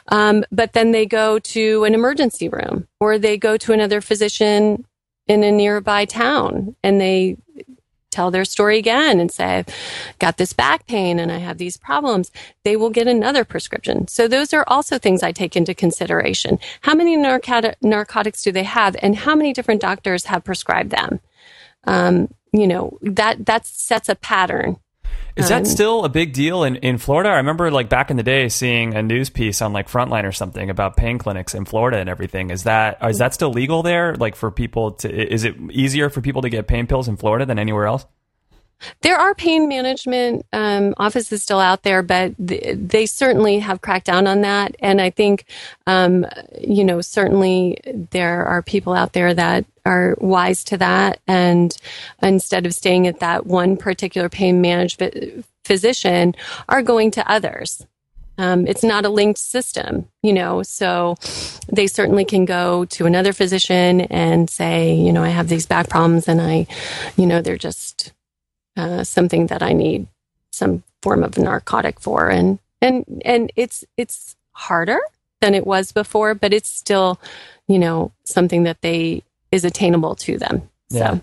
[0.08, 4.86] Um, but then they go to an emergency room or they go to another physician
[5.26, 7.36] in a nearby town and they
[8.20, 11.78] tell their story again and say, I've got this back pain and I have these
[11.78, 12.30] problems,
[12.64, 14.08] they will get another prescription.
[14.08, 16.58] So those are also things I take into consideration.
[16.82, 21.20] How many narcotics do they have and how many different doctors have prescribed them?
[21.84, 24.76] Um, you know, that, that sets a pattern.
[25.36, 27.30] Is that um, still a big deal in, in Florida?
[27.30, 30.32] I remember like back in the day seeing a news piece on like Frontline or
[30.32, 32.50] something about pain clinics in Florida and everything.
[32.50, 34.14] Is that is that still legal there?
[34.14, 37.46] Like for people to is it easier for people to get pain pills in Florida
[37.46, 38.06] than anywhere else?
[39.02, 44.06] There are pain management um, offices still out there, but th- they certainly have cracked
[44.06, 44.74] down on that.
[44.80, 45.44] And I think,
[45.86, 46.26] um,
[46.60, 47.78] you know, certainly
[48.10, 51.20] there are people out there that are wise to that.
[51.26, 51.76] And
[52.22, 56.34] instead of staying at that one particular pain management physician,
[56.68, 57.86] are going to others.
[58.38, 61.16] Um, it's not a linked system, you know, so
[61.70, 65.90] they certainly can go to another physician and say, you know, I have these back
[65.90, 66.66] problems and I,
[67.16, 68.12] you know, they're just
[68.80, 70.06] uh, something that I need
[70.50, 75.00] some form of narcotic for, and and and it's it's harder
[75.40, 77.20] than it was before, but it's still,
[77.68, 80.68] you know, something that they is attainable to them.
[80.90, 81.14] Yeah.
[81.14, 81.20] So.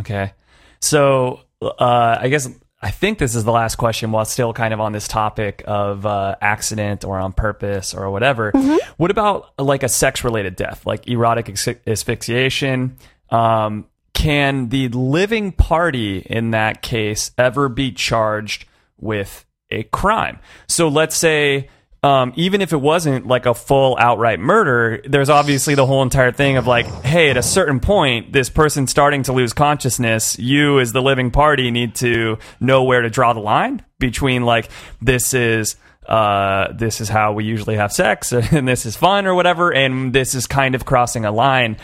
[0.00, 0.32] Okay.
[0.80, 2.48] So uh, I guess
[2.82, 6.04] I think this is the last question while still kind of on this topic of
[6.04, 8.52] uh, accident or on purpose or whatever.
[8.52, 8.76] Mm-hmm.
[8.98, 11.48] What about like a sex related death, like erotic
[11.86, 12.96] asphyxiation?
[13.30, 18.64] Um, can the living party in that case ever be charged
[18.96, 20.38] with a crime?
[20.68, 21.68] So let's say,
[22.02, 26.32] um, even if it wasn't like a full outright murder, there's obviously the whole entire
[26.32, 30.38] thing of like, hey, at a certain point, this person's starting to lose consciousness.
[30.38, 34.70] You, as the living party, need to know where to draw the line between like,
[35.02, 35.76] this is
[36.08, 40.14] uh, this is how we usually have sex and this is fun or whatever, and
[40.14, 41.76] this is kind of crossing a line.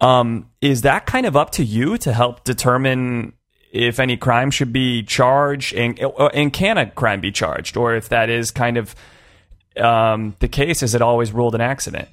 [0.00, 3.32] Um, is that kind of up to you to help determine
[3.72, 5.98] if any crime should be charged and,
[6.34, 7.76] and can a crime be charged?
[7.76, 8.94] Or if that is kind of
[9.76, 12.08] um, the case, is it always ruled an accident?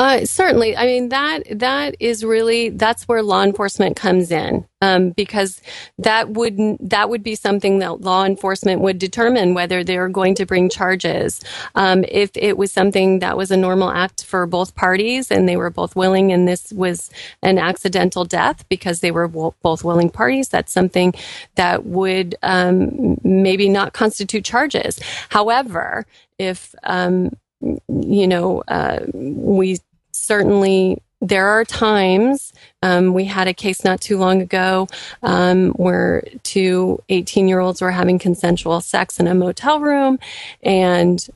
[0.00, 0.76] Uh, certainly.
[0.76, 4.64] I mean, that, that is really, that's where law enforcement comes in.
[4.80, 5.60] Um, because
[5.98, 10.46] that would, that would be something that law enforcement would determine whether they're going to
[10.46, 11.40] bring charges.
[11.74, 15.56] Um, if it was something that was a normal act for both parties and they
[15.56, 17.10] were both willing and this was
[17.42, 21.12] an accidental death because they were both willing parties, that's something
[21.56, 25.00] that would, um, maybe not constitute charges.
[25.30, 26.06] However,
[26.38, 29.78] if, um, you know, uh, we
[30.18, 32.52] certainly there are times
[32.82, 34.86] um, we had a case not too long ago
[35.22, 40.18] um, where two 18 year olds were having consensual sex in a motel room
[40.62, 41.28] and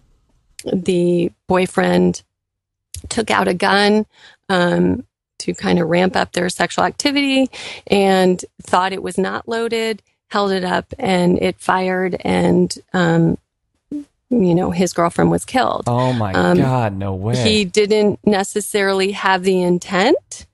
[0.72, 2.22] the boyfriend
[3.08, 4.06] took out a gun
[4.48, 5.04] um,
[5.38, 7.50] to kind of ramp up their sexual activity
[7.88, 13.36] and thought it was not loaded, held it up, and it fired, and um,
[14.32, 15.84] you know his girlfriend was killed.
[15.86, 17.36] Oh my Um, God, no way.
[17.36, 20.46] He didn't necessarily have the intent,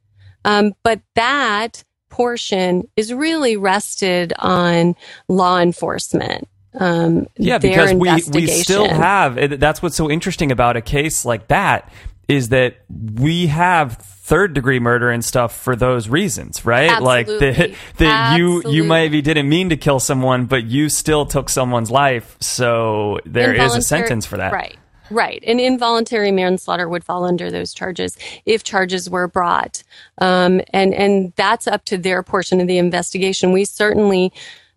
[0.44, 4.96] um, but that portion is really rested on
[5.28, 6.48] law enforcement.
[6.74, 11.48] Um, yeah, because we, we still have, that's what's so interesting about a case like
[11.48, 11.90] that
[12.28, 17.00] is that we have third degree murder and stuff for those reasons, right?
[17.00, 17.76] Like that, Absolutely.
[17.96, 22.36] that you, you maybe didn't mean to kill someone, but you still took someone's life.
[22.40, 24.52] So there is a sentence for that.
[24.52, 24.76] Right.
[25.10, 25.42] Right.
[25.46, 29.82] And involuntary manslaughter would fall under those charges if charges were brought.
[30.18, 33.52] Um, and, and that's up to their portion of the investigation.
[33.52, 34.34] We certainly,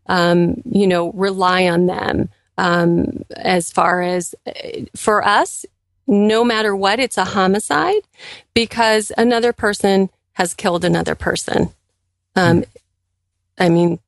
[0.07, 2.29] um, you know, rely on them.
[2.57, 4.51] Um, as far as uh,
[4.95, 5.65] for us,
[6.07, 8.01] no matter what, it's a homicide
[8.53, 11.69] because another person has killed another person.
[12.35, 12.63] Um,
[13.57, 13.99] I mean,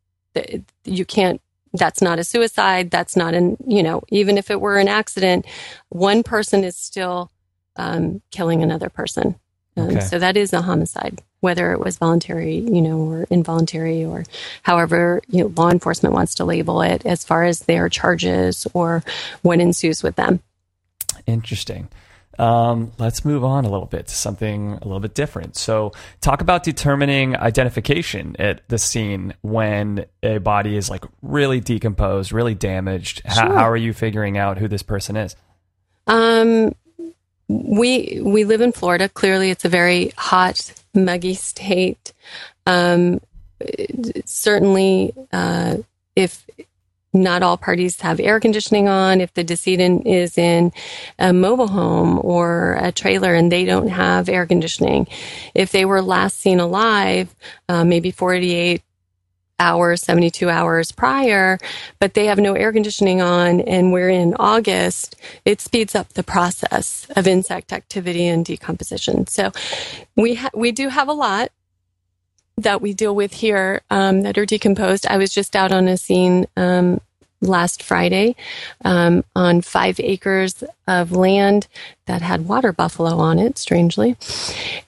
[0.85, 1.41] you can't
[1.73, 5.45] that's not a suicide that's not an you know even if it were an accident
[5.89, 7.31] one person is still
[7.75, 9.35] um, killing another person
[9.75, 9.99] um, Okay.
[10.01, 14.23] so that is a homicide whether it was voluntary you know or involuntary or
[14.61, 19.03] however you know law enforcement wants to label it as far as their charges or
[19.41, 20.39] what ensues with them
[21.27, 21.89] Interesting.
[22.39, 25.55] Um, let's move on a little bit to something a little bit different.
[25.55, 32.31] So, talk about determining identification at the scene when a body is like really decomposed,
[32.31, 33.21] really damaged.
[33.25, 33.53] How, Sure.
[33.53, 35.35] how are you figuring out who this person is?
[36.07, 36.73] Um,
[37.47, 39.09] we we live in Florida.
[39.09, 42.13] Clearly, it's a very hot, muggy state.
[42.65, 43.21] Um,
[44.25, 45.77] certainly, uh,
[46.15, 46.45] if
[47.13, 50.71] not all parties have air conditioning on, if the decedent is in
[51.19, 55.07] a mobile home or a trailer and they don't have air conditioning,
[55.53, 57.33] if they were last seen alive,
[57.69, 58.81] uh, maybe 48
[59.59, 61.57] hours, 72 hours prior,
[61.99, 66.23] but they have no air conditioning on and we're in August, it speeds up the
[66.23, 69.27] process of insect activity and decomposition.
[69.27, 69.51] So
[70.17, 71.49] we ha- we do have a lot
[72.57, 75.07] that we deal with here um, that are decomposed.
[75.07, 77.01] I was just out on a scene um,
[77.41, 78.35] last Friday
[78.85, 81.67] um, on five acres of land
[82.05, 84.15] that had water buffalo on it, strangely.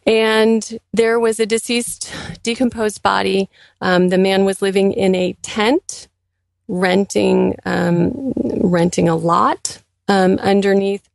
[0.06, 2.14] And there was a deceased,
[2.44, 3.50] decomposed body.
[3.82, 6.08] Um, the man was living in a tent,
[6.68, 11.08] renting um, renting a lot um, underneath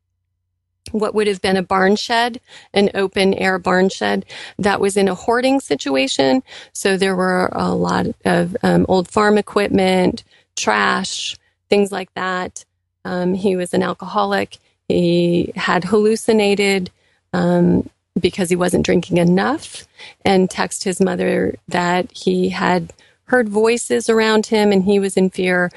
[0.92, 2.40] what would have been a barn shed,
[2.74, 4.24] an open air barn shed
[4.58, 6.42] that was in a hoarding situation.
[6.72, 10.24] So there were a lot of um, old farm equipment,
[10.56, 11.36] trash,
[11.68, 12.64] things like that.
[13.04, 14.58] Um, he was an alcoholic.
[14.88, 16.90] He had hallucinated
[17.32, 17.88] um,
[18.18, 19.86] because he wasn't drinking enough
[20.24, 22.92] and texted his mother that he had
[23.24, 25.70] heard voices around him and he was in fear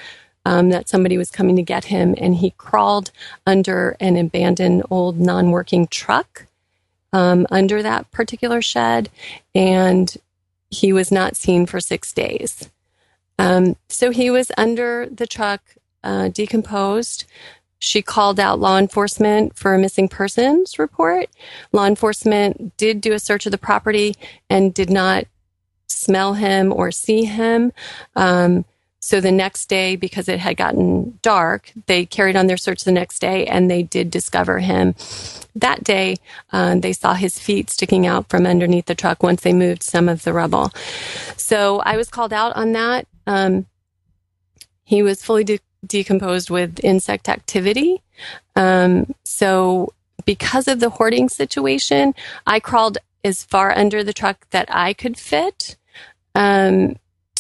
[0.46, 2.16] um, that somebody was coming to get him.
[2.18, 3.12] And he crawled
[3.46, 6.48] under an abandoned old non working truck
[7.12, 9.10] um, under that particular shed.
[9.54, 10.16] And
[10.70, 12.70] he was not seen for six days.
[13.40, 15.62] Um, so he was under the truck,
[16.04, 17.26] uh, decomposed.
[17.80, 21.30] She called out law enforcement for a missing persons report.
[21.72, 24.16] Law enforcement did do a search of the property
[24.50, 25.26] and did not
[25.88, 27.72] smell him or see him.
[28.16, 28.66] Um,
[29.04, 32.92] so the next day, because it had gotten dark, they carried on their search the
[32.92, 34.96] next day and they did discover him.
[35.56, 36.16] That day,
[36.54, 40.08] uh, they saw his feet sticking out from underneath the truck once they moved some
[40.08, 40.72] of the rubble.
[41.36, 43.06] So I was called out on that.
[43.28, 43.66] Um,
[44.86, 48.02] he was fully de- decomposed with insect activity.
[48.56, 49.92] Um, so
[50.24, 52.16] because of the hoarding situation,
[52.48, 55.76] I crawled as far under the truck that I could fit.
[56.36, 56.96] Um,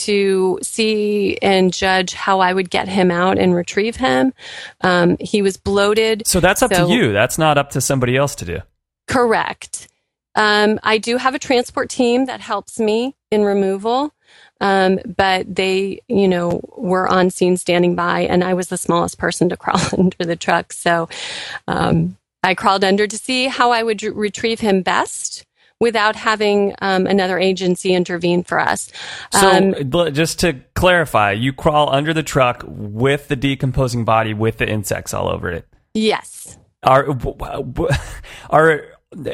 [0.05, 4.33] to see and judge how I would get him out and retrieve him.
[4.81, 6.23] Um, he was bloated.
[6.27, 7.11] So that's up So- to you.
[7.13, 8.59] That's not up to somebody else to do.
[9.07, 9.87] Correct.
[10.35, 14.13] Um, I do have a transport team that helps me in removal.
[14.61, 19.17] Um, but they, you know, were on scene standing by and I was the smallest
[19.17, 20.71] person to crawl under the truck.
[20.73, 21.09] So,
[21.67, 25.45] um, I crawled under to see how I would re- retrieve him best
[25.83, 28.89] without having, um, another agency intervene for us.
[29.31, 34.33] So, Um, bl- just to clarify, you crawl under the truck with the decomposing body
[34.33, 35.67] with the insects all over it.
[35.93, 36.57] yes.
[36.81, 37.05] Are
[38.49, 38.85] are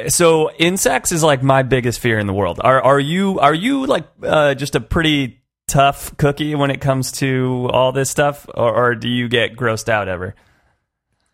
[0.08, 2.60] so insects is like my biggest fear in the world.
[2.64, 7.12] Are are you are you like uh, just a pretty tough cookie when it comes
[7.14, 10.36] to all this stuff, or, or do you get grossed out ever?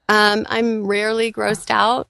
[0.08, 2.08] Um, I'm rarely grossed out.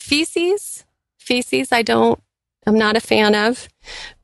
[0.00, 0.84] Feces,
[1.18, 2.20] feces, I don't
[2.66, 3.68] I'm not a fan of,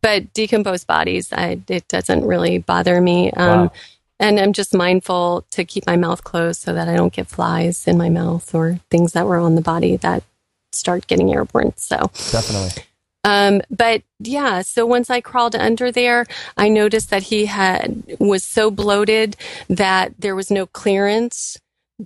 [0.03, 3.31] but decomposed bodies, I, it doesn't really bother me.
[3.33, 3.73] Um, Wow.
[4.21, 7.89] And I'm just mindful to keep my mouth closed so that I don't get flies
[7.89, 10.23] in my mouth or things that were on the body that
[10.71, 11.73] start getting airborne.
[11.77, 11.97] So,
[12.31, 12.85] Definitely.
[13.25, 16.27] um, but yeah, so once I crawled under there,
[16.57, 19.37] I noticed that he had was so bloated
[19.69, 21.59] that there was no clearance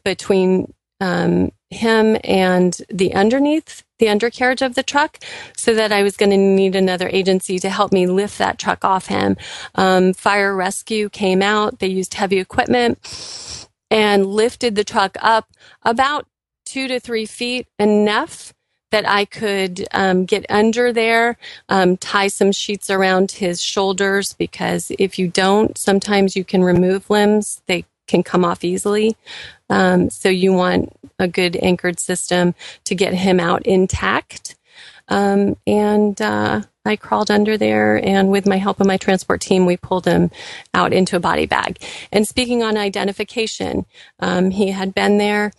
[0.02, 5.18] between um, him and the underneath the undercarriage of the truck,
[5.56, 8.84] so that I was going to need another agency to help me lift that truck
[8.84, 9.36] off him.
[9.74, 15.48] Um, fire rescue came out; they used heavy equipment and lifted the truck up
[15.82, 16.26] about
[16.64, 18.52] two to three feet, enough
[18.90, 21.36] that I could um, get under there,
[21.68, 27.10] um, tie some sheets around his shoulders because if you don't, sometimes you can remove
[27.10, 27.62] limbs.
[27.66, 29.16] They can come off easily.
[29.70, 32.54] Um, so you want a good anchored system
[32.84, 34.56] to get him out intact.
[35.08, 39.66] Um, and uh, I crawled under there, and with my help of my transport team,
[39.66, 40.30] we pulled him
[40.74, 41.78] out into a body bag.
[42.12, 43.86] And speaking on identification,
[44.20, 45.52] um, he had been there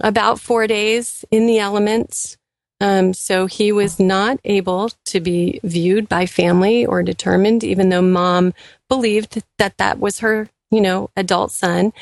[0.00, 2.36] about four days in the elements.
[2.80, 8.02] Um, so he was not able to be viewed by family or determined, even though
[8.02, 8.54] mom
[8.88, 11.92] believed that that was her, you know, adult son.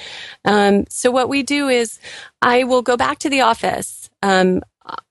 [0.45, 1.99] Um, so what we do is
[2.43, 4.11] I will go back to the office.
[4.23, 4.63] Um,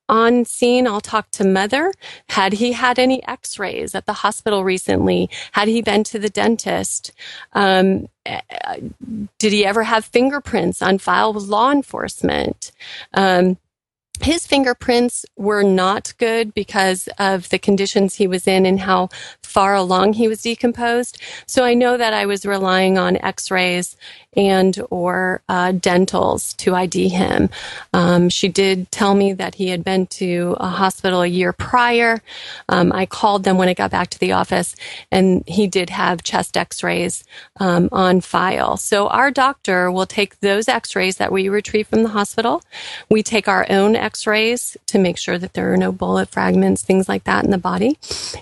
[0.07, 1.91] on scene, I'll talk to mother.
[2.29, 5.29] Had he had any x rays at the hospital recently?
[5.53, 7.11] Had he been to the dentist?
[7.53, 8.41] Um, uh,
[9.39, 12.71] did he ever have fingerprints on file with law enforcement?
[13.13, 13.57] Um,
[14.21, 19.09] his fingerprints were not good because of the conditions he was in and how
[19.41, 21.19] far along he was decomposed.
[21.47, 23.95] So I know that I was relying on x-rays
[24.35, 27.49] and or uh, dentals to ID him.
[27.93, 32.21] Um, she did tell me that he had been to a hospital a year prior.
[32.69, 34.75] Um, I called them when I got back to the office,
[35.11, 37.23] and he did have chest x-rays
[37.59, 38.77] um, on file.
[38.77, 42.61] So our doctor will take those x-rays that we retrieve from the hospital.
[43.09, 47.09] We take our own x-rays to make sure that there are no bullet fragments, things
[47.09, 47.97] like that in the body,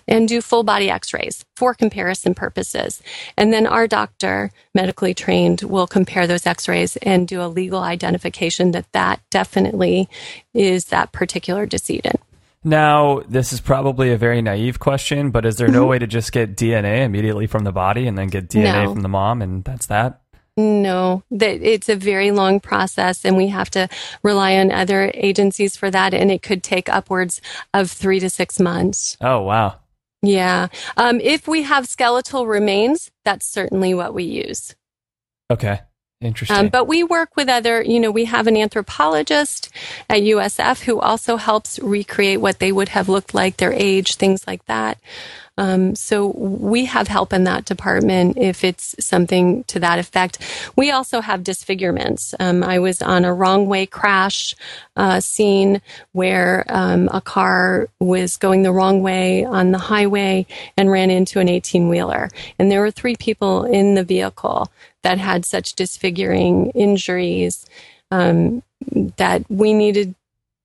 [0.08, 3.02] and do full body x-rays for comparison purposes.
[3.38, 8.72] And then our doctor, medically trained, will compare those x-rays and do a legal identification
[8.72, 10.10] that that definitely
[10.54, 12.20] is that particular decedent.
[12.64, 15.90] Now, this is probably a very naive question, but is there no mm-hmm.
[15.90, 18.94] way to just get DNA immediately from the body and then get DNA No.
[18.94, 20.22] from the mom and that's that?
[20.56, 23.88] No, that it's a very long process and we have to
[24.22, 27.42] rely on other agencies for that and it could take upwards
[27.74, 29.18] of 3 to 6 months.
[29.20, 29.80] Oh, wow.
[30.22, 30.68] Yeah.
[30.96, 34.76] Um, if we have skeletal remains, that's certainly what we use.
[35.52, 35.82] Okay.
[36.22, 36.58] Interesting.
[36.58, 39.70] Um, but we work with other, you know, we have an anthropologist
[40.10, 44.48] at USF who also helps recreate what they would have looked like, their age, things
[44.48, 45.00] like that.
[45.58, 50.40] Um, so we have help in that department if it's something to that effect.
[50.76, 52.34] We also have disfigurements.
[52.40, 54.56] Um, I was on a wrong way crash
[54.96, 55.82] uh, scene
[56.12, 61.40] where um, a car was going the wrong way on the highway and ran into
[61.40, 62.30] an 18 wheeler.
[62.58, 64.72] And there were three people in the vehicle
[65.04, 67.66] that had such disfiguring injuries
[68.10, 68.64] um,
[69.18, 70.16] that we needed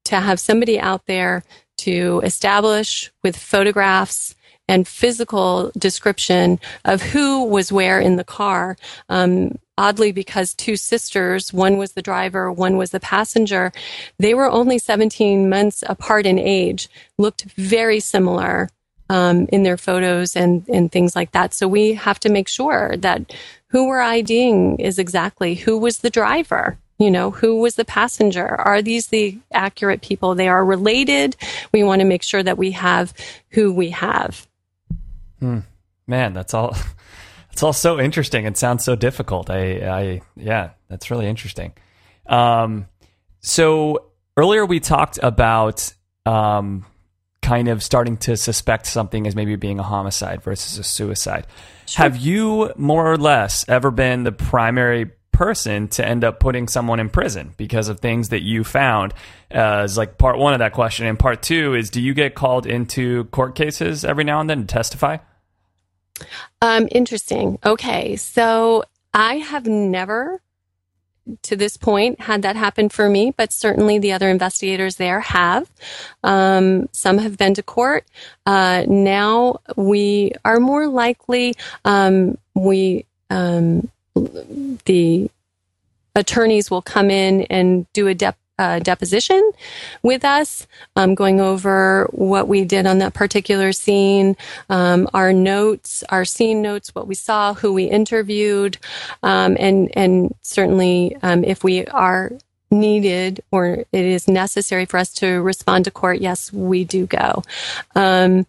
[0.04, 1.44] to have somebody out there
[1.76, 4.34] to establish with photographs
[4.68, 8.76] and physical description of who was where in the car.
[9.08, 13.72] Um, oddly, because two sisters, one was the driver, one was the passenger,
[14.18, 18.68] they were only 17 months apart in age, looked very similar
[19.08, 21.54] um, in their photos and, and things like that.
[21.54, 23.32] So we have to make sure that
[23.68, 26.78] who we're IDing is exactly who was the driver.
[26.98, 28.60] You know, who was the passenger?
[28.60, 30.34] Are these the accurate people?
[30.34, 31.36] They are related.
[31.72, 33.14] We want to make sure that we have
[33.50, 34.47] who we have.
[36.06, 36.76] Man, that's all.
[37.50, 38.44] It's all so interesting.
[38.44, 39.50] It sounds so difficult.
[39.50, 41.72] I, I, yeah, that's really interesting.
[42.26, 42.86] Um,
[43.40, 45.92] so earlier we talked about
[46.24, 46.86] um,
[47.42, 51.48] kind of starting to suspect something as maybe being a homicide versus a suicide.
[51.96, 56.98] Have you more or less ever been the primary person to end up putting someone
[56.98, 59.14] in prison because of things that you found?
[59.54, 62.34] Uh, is like part one of that question, and part two is: Do you get
[62.34, 65.18] called into court cases every now and then to testify?
[66.60, 67.58] Um, interesting.
[67.64, 68.16] Okay.
[68.16, 68.82] So
[69.14, 70.42] I have never
[71.42, 75.70] to this point had that happen for me, but certainly the other investigators there have.
[76.24, 78.06] Um, some have been to court.
[78.46, 83.90] Uh, now we are more likely, um, we, um,
[84.84, 85.30] the
[86.14, 88.14] attorneys will come in and do a
[88.58, 89.52] a deposition
[90.02, 90.66] with us,
[90.96, 94.36] um, going over what we did on that particular scene,
[94.68, 98.76] um, our notes, our scene notes, what we saw, who we interviewed,
[99.22, 102.32] um, and and certainly um, if we are
[102.70, 107.42] needed or it is necessary for us to respond to court, yes, we do go.
[107.94, 108.46] Um,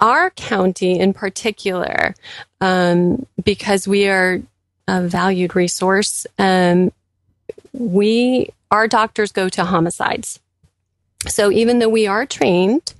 [0.00, 2.14] our county in particular,
[2.60, 4.42] um, because we are
[4.88, 6.90] a valued resource, um,
[7.72, 10.40] we our doctors go to homicides.
[11.26, 12.94] So even though we are trained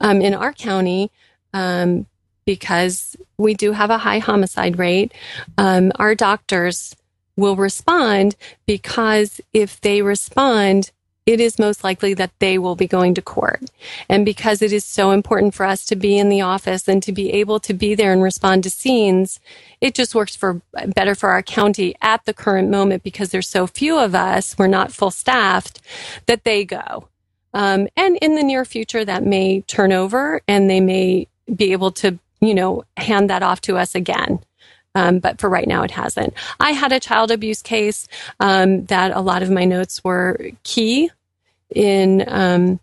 [0.00, 1.10] um, in our county,
[1.52, 2.06] um,
[2.44, 5.12] because we do have a high homicide rate,
[5.58, 6.94] um, our doctors
[7.36, 10.92] will respond because if they respond,
[11.24, 13.62] it is most likely that they will be going to court.
[14.08, 17.12] And because it is so important for us to be in the office and to
[17.12, 19.38] be able to be there and respond to scenes,
[19.80, 20.60] it just works for
[20.94, 24.66] better for our county at the current moment because there's so few of us, we're
[24.66, 25.80] not full staffed,
[26.26, 27.08] that they go.
[27.54, 31.92] Um, and in the near future, that may turn over and they may be able
[31.92, 34.40] to, you know, hand that off to us again.
[34.94, 36.34] Um, but for right now, it hasn't.
[36.60, 38.08] I had a child abuse case
[38.40, 41.10] um, that a lot of my notes were key
[41.74, 42.80] in um,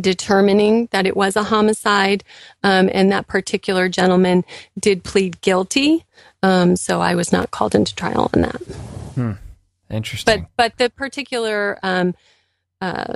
[0.00, 2.24] determining that it was a homicide,
[2.62, 4.44] um, and that particular gentleman
[4.78, 6.04] did plead guilty.
[6.42, 8.56] Um, so I was not called into trial on that.
[9.14, 9.32] Hmm.
[9.90, 10.40] Interesting.
[10.40, 12.14] But but the particular um,
[12.80, 13.14] uh,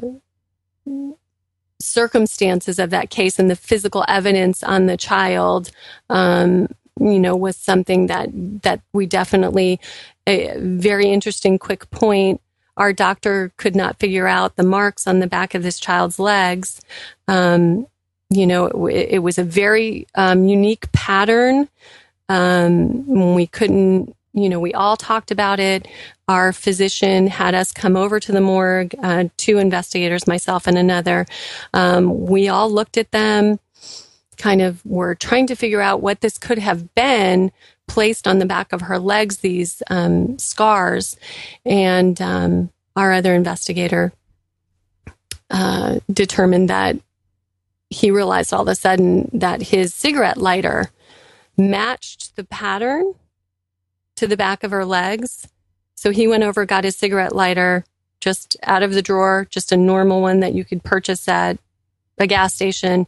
[1.80, 5.70] circumstances of that case and the physical evidence on the child
[6.10, 6.68] um,
[7.00, 8.28] you know, was something that
[8.62, 9.80] that we definitely
[10.26, 12.40] a very interesting quick point.
[12.76, 16.80] Our doctor could not figure out the marks on the back of this child's legs.
[17.26, 17.86] Um,
[18.30, 21.68] you know, it, it, was a very um, unique pattern.
[22.28, 25.88] Um, we couldn't, you know, we all talked about it.
[26.28, 31.26] Our physician had us come over to the morgue, uh, two investigators, myself and another.
[31.72, 33.58] Um, we all looked at them
[34.38, 37.52] kind of were trying to figure out what this could have been
[37.86, 41.16] placed on the back of her legs, these um, scars.
[41.64, 44.12] And um, our other investigator
[45.50, 46.96] uh, determined that
[47.90, 50.90] he realized all of a sudden that his cigarette lighter
[51.56, 53.14] matched the pattern
[54.16, 55.48] to the back of her legs.
[55.94, 57.84] So he went over, got his cigarette lighter
[58.20, 61.58] just out of the drawer, just a normal one that you could purchase at
[62.18, 63.06] a gas station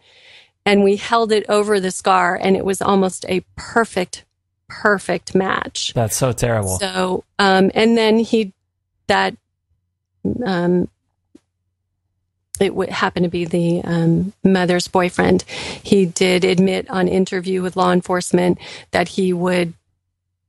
[0.66, 4.24] and we held it over the scar and it was almost a perfect
[4.68, 8.52] perfect match that's so terrible so um and then he
[9.08, 9.34] that
[10.46, 10.88] um
[12.60, 15.42] it would happen to be the um, mother's boyfriend.
[15.42, 18.58] He did admit on interview with law enforcement
[18.90, 19.72] that he would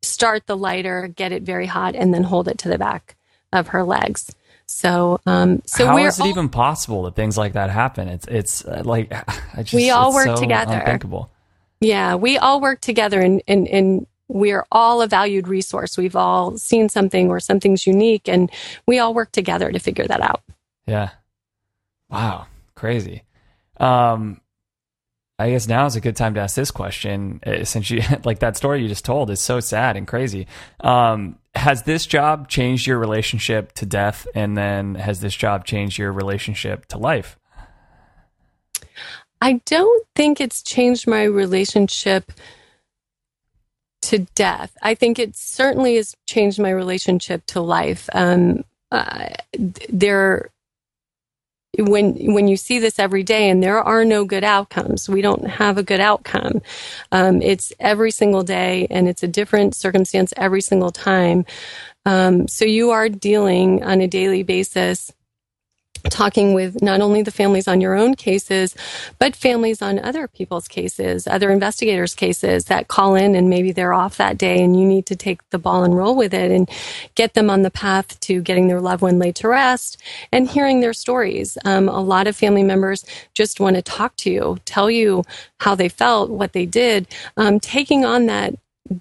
[0.02, 3.16] start the lighter, get it very hot, and then hold it to the back
[3.54, 4.36] of her legs.
[4.72, 8.08] So, um, so how we're is it all, even possible that things like that happen?
[8.08, 9.12] It's it's uh, like
[9.54, 10.74] I just, We all work so together.
[10.74, 11.30] Unthinkable.
[11.82, 15.98] Yeah, we all work together and, and, and we're all a valued resource.
[15.98, 18.50] We've all seen something or something's unique and
[18.86, 20.42] we all work together to figure that out.
[20.88, 21.10] Yeah.
[22.10, 22.48] Wow.
[22.76, 23.24] Crazy.
[23.78, 24.40] Um,
[25.38, 28.40] I guess now is a good time to ask this question, uh, since you like
[28.40, 30.48] that story you just told is so sad and crazy.
[30.80, 35.98] Um, has this job changed your relationship to death, and then has this job changed
[35.98, 37.38] your relationship to life?
[39.42, 42.32] I don't think it's changed my relationship
[44.04, 44.76] to death.
[44.82, 48.10] I think it certainly has changed my relationship to life.
[48.14, 49.30] Um, uh,
[49.90, 50.50] there
[51.78, 55.08] when when you see this every day and there are no good outcomes.
[55.08, 56.62] We don't have a good outcome.
[57.12, 61.46] Um, it's every single day and it's a different circumstance every single time.
[62.06, 65.14] Um, so you are dealing on a daily basis
[66.10, 68.76] talking with not only the families on your own cases,
[69.20, 73.94] but families on other people's cases, other investigators' cases that call in and maybe they're
[73.94, 76.70] off that day and you need to take the ball and roll with it and
[77.16, 80.82] get them on the path to getting their loved one laid to rest and hearing
[80.82, 81.58] their stories.
[81.66, 85.24] Um, a lot of family members just want to talk to you, tell you
[85.60, 87.08] how they felt, what they did.
[87.38, 88.56] Um, taking on that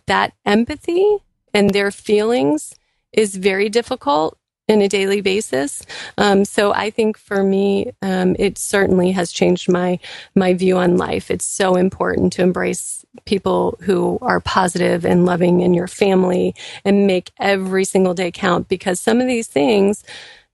[0.07, 1.19] that empathy
[1.53, 2.75] and their feelings
[3.13, 4.39] is very difficult
[4.71, 5.83] in a daily basis.
[6.17, 9.99] Um, so I think for me, um, it certainly has changed my
[10.35, 11.31] my view on life.
[11.31, 16.55] It's so important to embrace people who are positive and loving in your family
[16.85, 20.05] and make every single day count because some of these things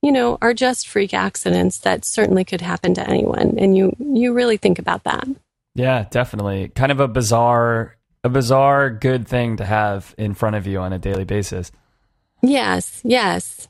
[0.00, 4.32] you know are just freak accidents that certainly could happen to anyone and you you
[4.32, 5.28] really think about that
[5.74, 6.68] Yeah, definitely.
[6.68, 10.94] Kind of a bizarre, a bizarre good thing to have in front of you on
[10.94, 11.70] a daily basis.
[12.42, 13.68] yes yes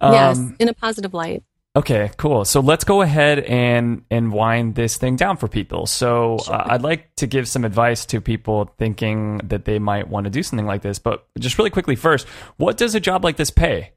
[0.00, 1.42] yes, Um, in a positive light.
[1.76, 2.44] Okay, cool.
[2.44, 5.86] So let's go ahead and and wind this thing down for people.
[5.86, 10.24] So uh, I'd like to give some advice to people thinking that they might want
[10.24, 11.00] to do something like this.
[11.00, 12.28] But just really quickly, first,
[12.58, 13.90] what does a job like this pay?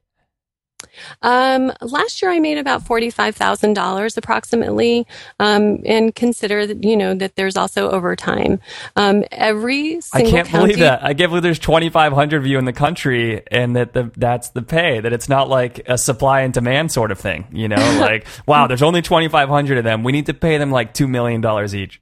[1.22, 5.06] Um, last year I made about forty-five thousand dollars approximately,
[5.38, 8.60] um, and consider that you know that there's also overtime.
[8.96, 11.02] Um, every I can't county, believe that.
[11.02, 14.62] I can't believe there's 2,500 of you in the country, and that the that's the
[14.62, 15.00] pay.
[15.00, 17.46] That it's not like a supply and demand sort of thing.
[17.52, 20.04] You know, like wow, there's only 2,500 of them.
[20.04, 22.00] We need to pay them like two million dollars each.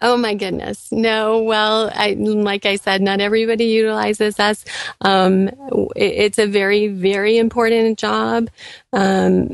[0.00, 0.92] Oh my goodness.
[0.92, 4.64] No, well, I, like I said, not everybody utilizes us.
[5.00, 5.48] Um,
[5.96, 8.48] it, it's a very, very important job.
[8.92, 9.48] Um,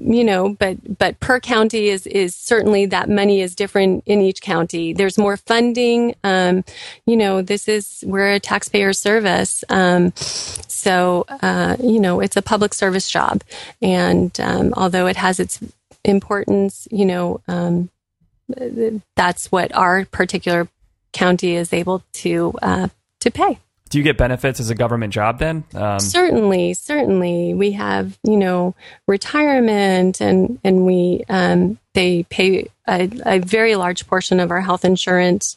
[0.00, 4.40] you know, but, but per county is, is certainly that money is different in each
[4.40, 4.94] county.
[4.94, 6.14] There's more funding.
[6.24, 6.64] Um,
[7.04, 9.64] you know, this is, we're a taxpayer service.
[9.68, 13.42] Um, so, uh, you know, it's a public service job.
[13.82, 15.60] And, um, although it has its
[16.04, 17.90] importance, you know, um,
[19.16, 20.68] that's what our particular
[21.12, 22.88] county is able to uh,
[23.20, 23.58] to pay.
[23.90, 25.64] Do you get benefits as a government job then?
[25.74, 28.76] Um, Certainly, certainly, we have you know
[29.08, 34.84] retirement, and and we um, they pay a, a very large portion of our health
[34.84, 35.56] insurance.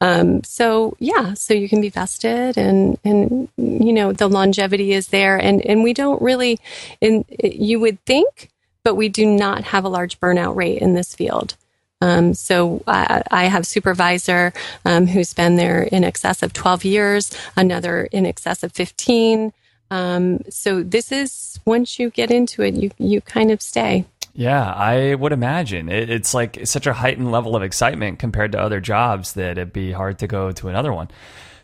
[0.00, 5.08] Um, so yeah, so you can be vested, and and you know the longevity is
[5.08, 6.58] there, and and we don't really,
[7.00, 8.50] and you would think,
[8.82, 11.56] but we do not have a large burnout rate in this field.
[12.00, 14.52] Um, so I, I have supervisor
[14.84, 19.52] um, who's been there in excess of 12 years, another in excess of 15.
[19.90, 24.04] Um, so this is once you get into it, you you kind of stay.
[24.34, 28.60] Yeah, I would imagine it, it's like such a heightened level of excitement compared to
[28.60, 31.08] other jobs that it'd be hard to go to another one.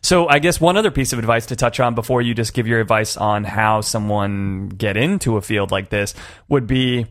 [0.01, 2.67] So I guess one other piece of advice to touch on before you just give
[2.67, 6.15] your advice on how someone get into a field like this
[6.49, 7.07] would be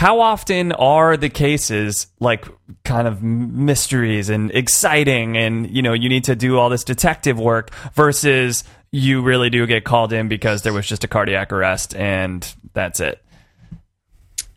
[0.00, 2.46] how often are the cases like
[2.84, 7.38] kind of mysteries and exciting and you know you need to do all this detective
[7.38, 11.94] work versus you really do get called in because there was just a cardiac arrest
[11.94, 13.22] and that's it?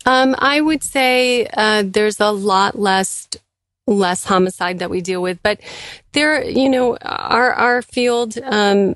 [0.06, 3.28] Um, I would say uh, there's a lot less
[3.86, 5.60] less homicide that we deal with, but
[6.14, 8.94] there, you know, our our field, um,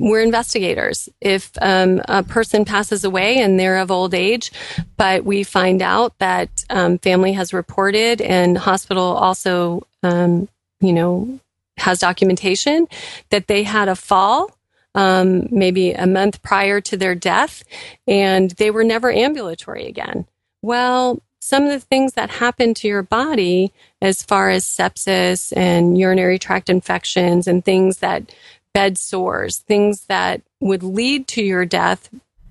[0.00, 1.08] we're investigators.
[1.20, 4.52] If um, a person passes away and they're of old age,
[4.96, 10.48] but we find out that um, family has reported and hospital also, um,
[10.80, 11.40] you know,
[11.78, 12.86] has documentation
[13.30, 14.50] that they had a fall
[14.94, 17.62] um, maybe a month prior to their death,
[18.06, 20.26] and they were never ambulatory again.
[20.60, 25.98] Well, some of the things that happen to your body, as far as sepsis and
[25.98, 28.32] urinary tract infections and things that
[28.72, 32.08] bed sores, things that would lead to your death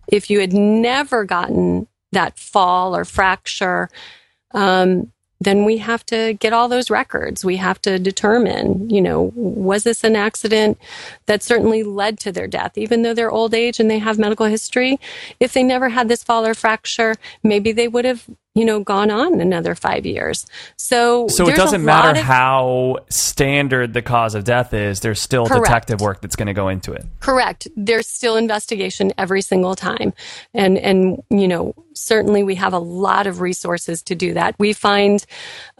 [0.09, 3.89] if you had never gotten that fall or fracture,
[4.53, 7.43] um, then we have to get all those records.
[7.43, 10.77] We have to determine, you know, was this an accident
[11.25, 14.45] that certainly led to their death, even though they're old age and they have medical
[14.45, 14.99] history?
[15.39, 19.09] If they never had this fall or fracture, maybe they would have, you know, gone
[19.09, 20.45] on another five years.
[20.75, 25.47] So, so it doesn't matter of- how standard the cause of death is there's still
[25.47, 25.65] Correct.
[25.65, 27.67] detective work that's going to go into it Correct.
[27.75, 30.13] There's still investigation every single time.
[30.53, 34.55] And, and, you know, certainly we have a lot of resources to do that.
[34.59, 35.25] We find,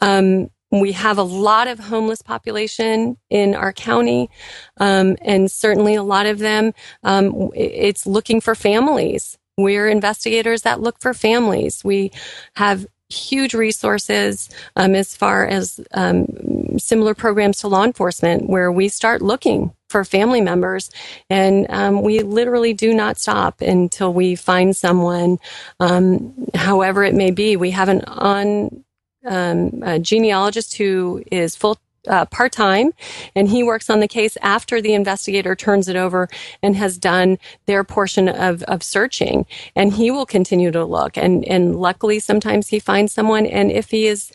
[0.02, 4.30] um, we have a lot of homeless population in our county,
[4.78, 9.38] um, and certainly a lot of them, um, it's looking for families.
[9.58, 11.84] We're investigators that look for families.
[11.84, 12.12] We
[12.56, 18.88] have huge resources um, as far as um, similar programs to law enforcement where we
[18.88, 20.90] start looking for family members
[21.30, 25.38] and um, we literally do not stop until we find someone
[25.82, 28.84] um, however it may be we have an on
[29.26, 31.78] um, a genealogist who is full
[32.08, 32.92] uh, part time,
[33.36, 36.28] and he works on the case after the investigator turns it over
[36.64, 39.46] and has done their portion of, of searching.
[39.76, 41.18] And he will continue to look.
[41.18, 43.46] And, and luckily, sometimes he finds someone.
[43.46, 44.32] And if he has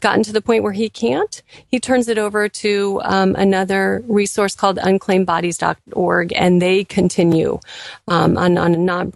[0.00, 4.54] gotten to the point where he can't, he turns it over to um, another resource
[4.54, 7.60] called unclaimedbodies.org, and they continue
[8.08, 9.12] um, on, on a non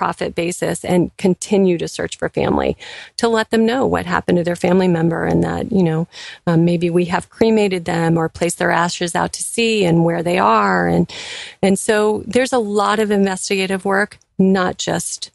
[0.00, 2.76] profit basis and continue to search for family
[3.16, 6.08] to let them know what happened to their family member and that you know
[6.46, 10.22] um, maybe we have cremated them or placed their ashes out to sea and where
[10.22, 11.12] they are and
[11.60, 15.30] and so there's a lot of investigative work not just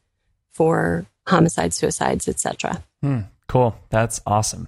[0.52, 2.82] for homicides suicides etc
[3.48, 3.76] Cool.
[3.90, 4.68] That's awesome.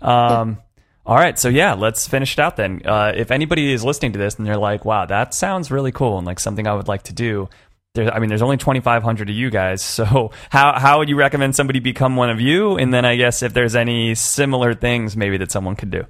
[0.00, 0.58] Um,
[1.06, 1.38] All right.
[1.38, 2.82] So, yeah, let's finish it out then.
[2.84, 6.18] Uh, if anybody is listening to this and they're like, wow, that sounds really cool
[6.18, 7.48] and like something I would like to do,
[7.96, 9.82] I mean, there's only 2,500 of you guys.
[9.82, 12.76] So how how would you recommend somebody become one of you?
[12.76, 16.04] And then I guess if there's any similar things maybe that someone could do.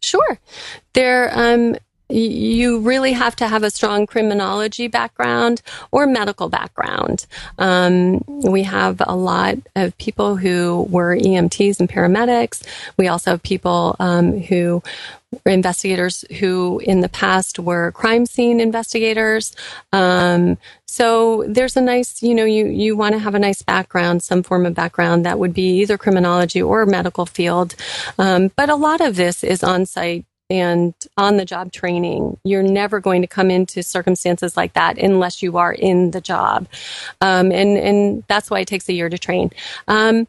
[0.00, 0.38] Sure.
[0.94, 1.76] There, um,
[2.08, 7.26] you really have to have a strong criminology background or medical background.
[7.58, 12.66] Um, we have a lot of people who were EMTs and paramedics.
[12.98, 14.82] We also have people um, who
[15.46, 19.54] investigators who in the past were crime scene investigators.
[19.92, 24.22] Um, so there's a nice, you know, you, you want to have a nice background,
[24.22, 27.74] some form of background that would be either criminology or medical field.
[28.18, 32.38] Um, but a lot of this is on site and on the job training.
[32.44, 36.68] You're never going to come into circumstances like that unless you are in the job.
[37.22, 39.50] Um, and, and that's why it takes a year to train.
[39.88, 40.28] Um,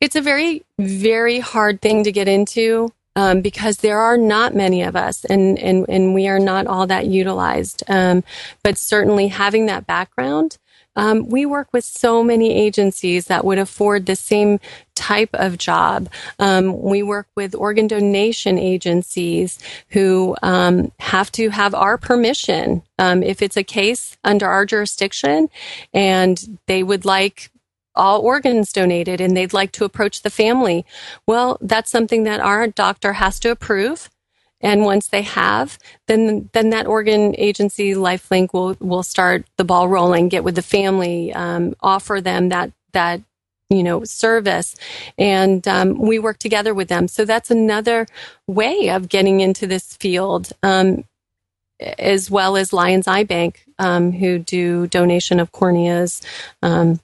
[0.00, 2.92] it's a very, very hard thing to get into.
[3.16, 6.86] Um, because there are not many of us and, and, and we are not all
[6.86, 7.82] that utilized.
[7.88, 8.22] Um,
[8.62, 10.58] but certainly having that background
[10.96, 14.58] um, we work with so many agencies that would afford the same
[14.94, 16.08] type of job.
[16.38, 19.58] Um, we work with organ donation agencies
[19.90, 25.50] who um, have to have our permission um, if it's a case under our jurisdiction
[25.92, 27.50] and they would like
[27.96, 30.84] all organs donated and they'd like to approach the family.
[31.26, 34.10] Well, that's something that our doctor has to approve.
[34.60, 39.88] And once they have, then then that organ agency LifeLink will will start the ball
[39.88, 43.20] rolling, get with the family, um, offer them that that
[43.68, 44.74] you know service,
[45.18, 47.06] and um, we work together with them.
[47.06, 48.06] So that's another
[48.46, 50.52] way of getting into this field.
[50.62, 51.04] Um,
[51.78, 56.24] as well as Lions Eye Bank, um, who do donation of corneas,
[56.62, 57.00] um,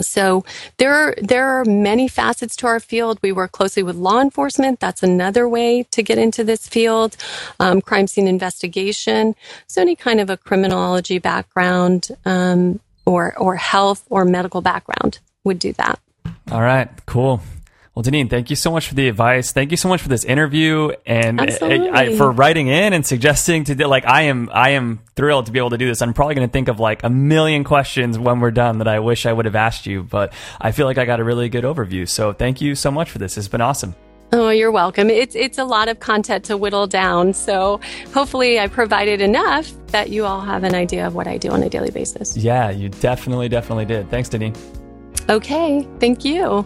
[0.00, 0.44] so
[0.78, 3.18] there are there are many facets to our field.
[3.22, 4.80] We work closely with law enforcement.
[4.80, 7.16] That's another way to get into this field.
[7.60, 9.34] Um, crime scene investigation.
[9.66, 15.58] So any kind of a criminology background um, or or health or medical background would
[15.58, 15.98] do that.
[16.50, 17.40] All right, cool.
[17.94, 19.52] Well, Deneen, thank you so much for the advice.
[19.52, 23.04] Thank you so much for this interview and eh, I, I, for writing in and
[23.04, 26.00] suggesting to do, like I am I am thrilled to be able to do this.
[26.00, 29.00] I'm probably going to think of like a million questions when we're done that I
[29.00, 31.64] wish I would have asked you, but I feel like I got a really good
[31.64, 32.08] overview.
[32.08, 33.36] So thank you so much for this.
[33.36, 33.94] It's been awesome.
[34.32, 35.10] Oh, you're welcome.
[35.10, 37.34] It's it's a lot of content to whittle down.
[37.34, 37.78] So
[38.14, 41.62] hopefully I provided enough that you all have an idea of what I do on
[41.62, 42.38] a daily basis.
[42.38, 44.08] Yeah, you definitely definitely did.
[44.08, 44.56] Thanks, Deneen.
[45.28, 46.64] Okay, thank you.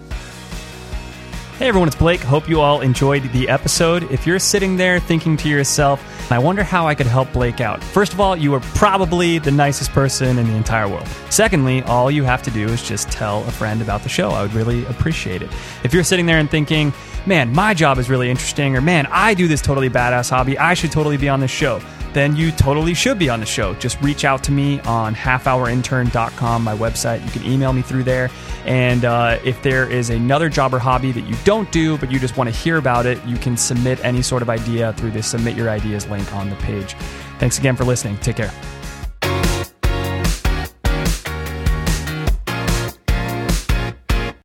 [1.59, 2.21] Hey everyone, it's Blake.
[2.21, 4.03] Hope you all enjoyed the episode.
[4.13, 7.83] If you're sitting there thinking to yourself, I wonder how I could help Blake out.
[7.83, 11.09] First of all, you are probably the nicest person in the entire world.
[11.31, 14.33] Secondly, all you have to do is just tell a friend about the show.
[14.33, 15.51] I would really appreciate it.
[15.83, 16.93] If you're sitting there and thinking,
[17.25, 20.75] man, my job is really interesting, or man, I do this totally badass hobby, I
[20.75, 21.81] should totally be on this show
[22.17, 23.75] then you totally should be on the show.
[23.75, 27.23] Just reach out to me on halfhourintern.com, my website.
[27.23, 28.31] You can email me through there.
[28.65, 32.19] And uh, if there is another job or hobby that you don't do, but you
[32.19, 35.23] just want to hear about it, you can submit any sort of idea through the
[35.23, 36.95] Submit Your Ideas link on the page.
[37.39, 38.19] Thanks again for listening.
[38.19, 38.76] Take care.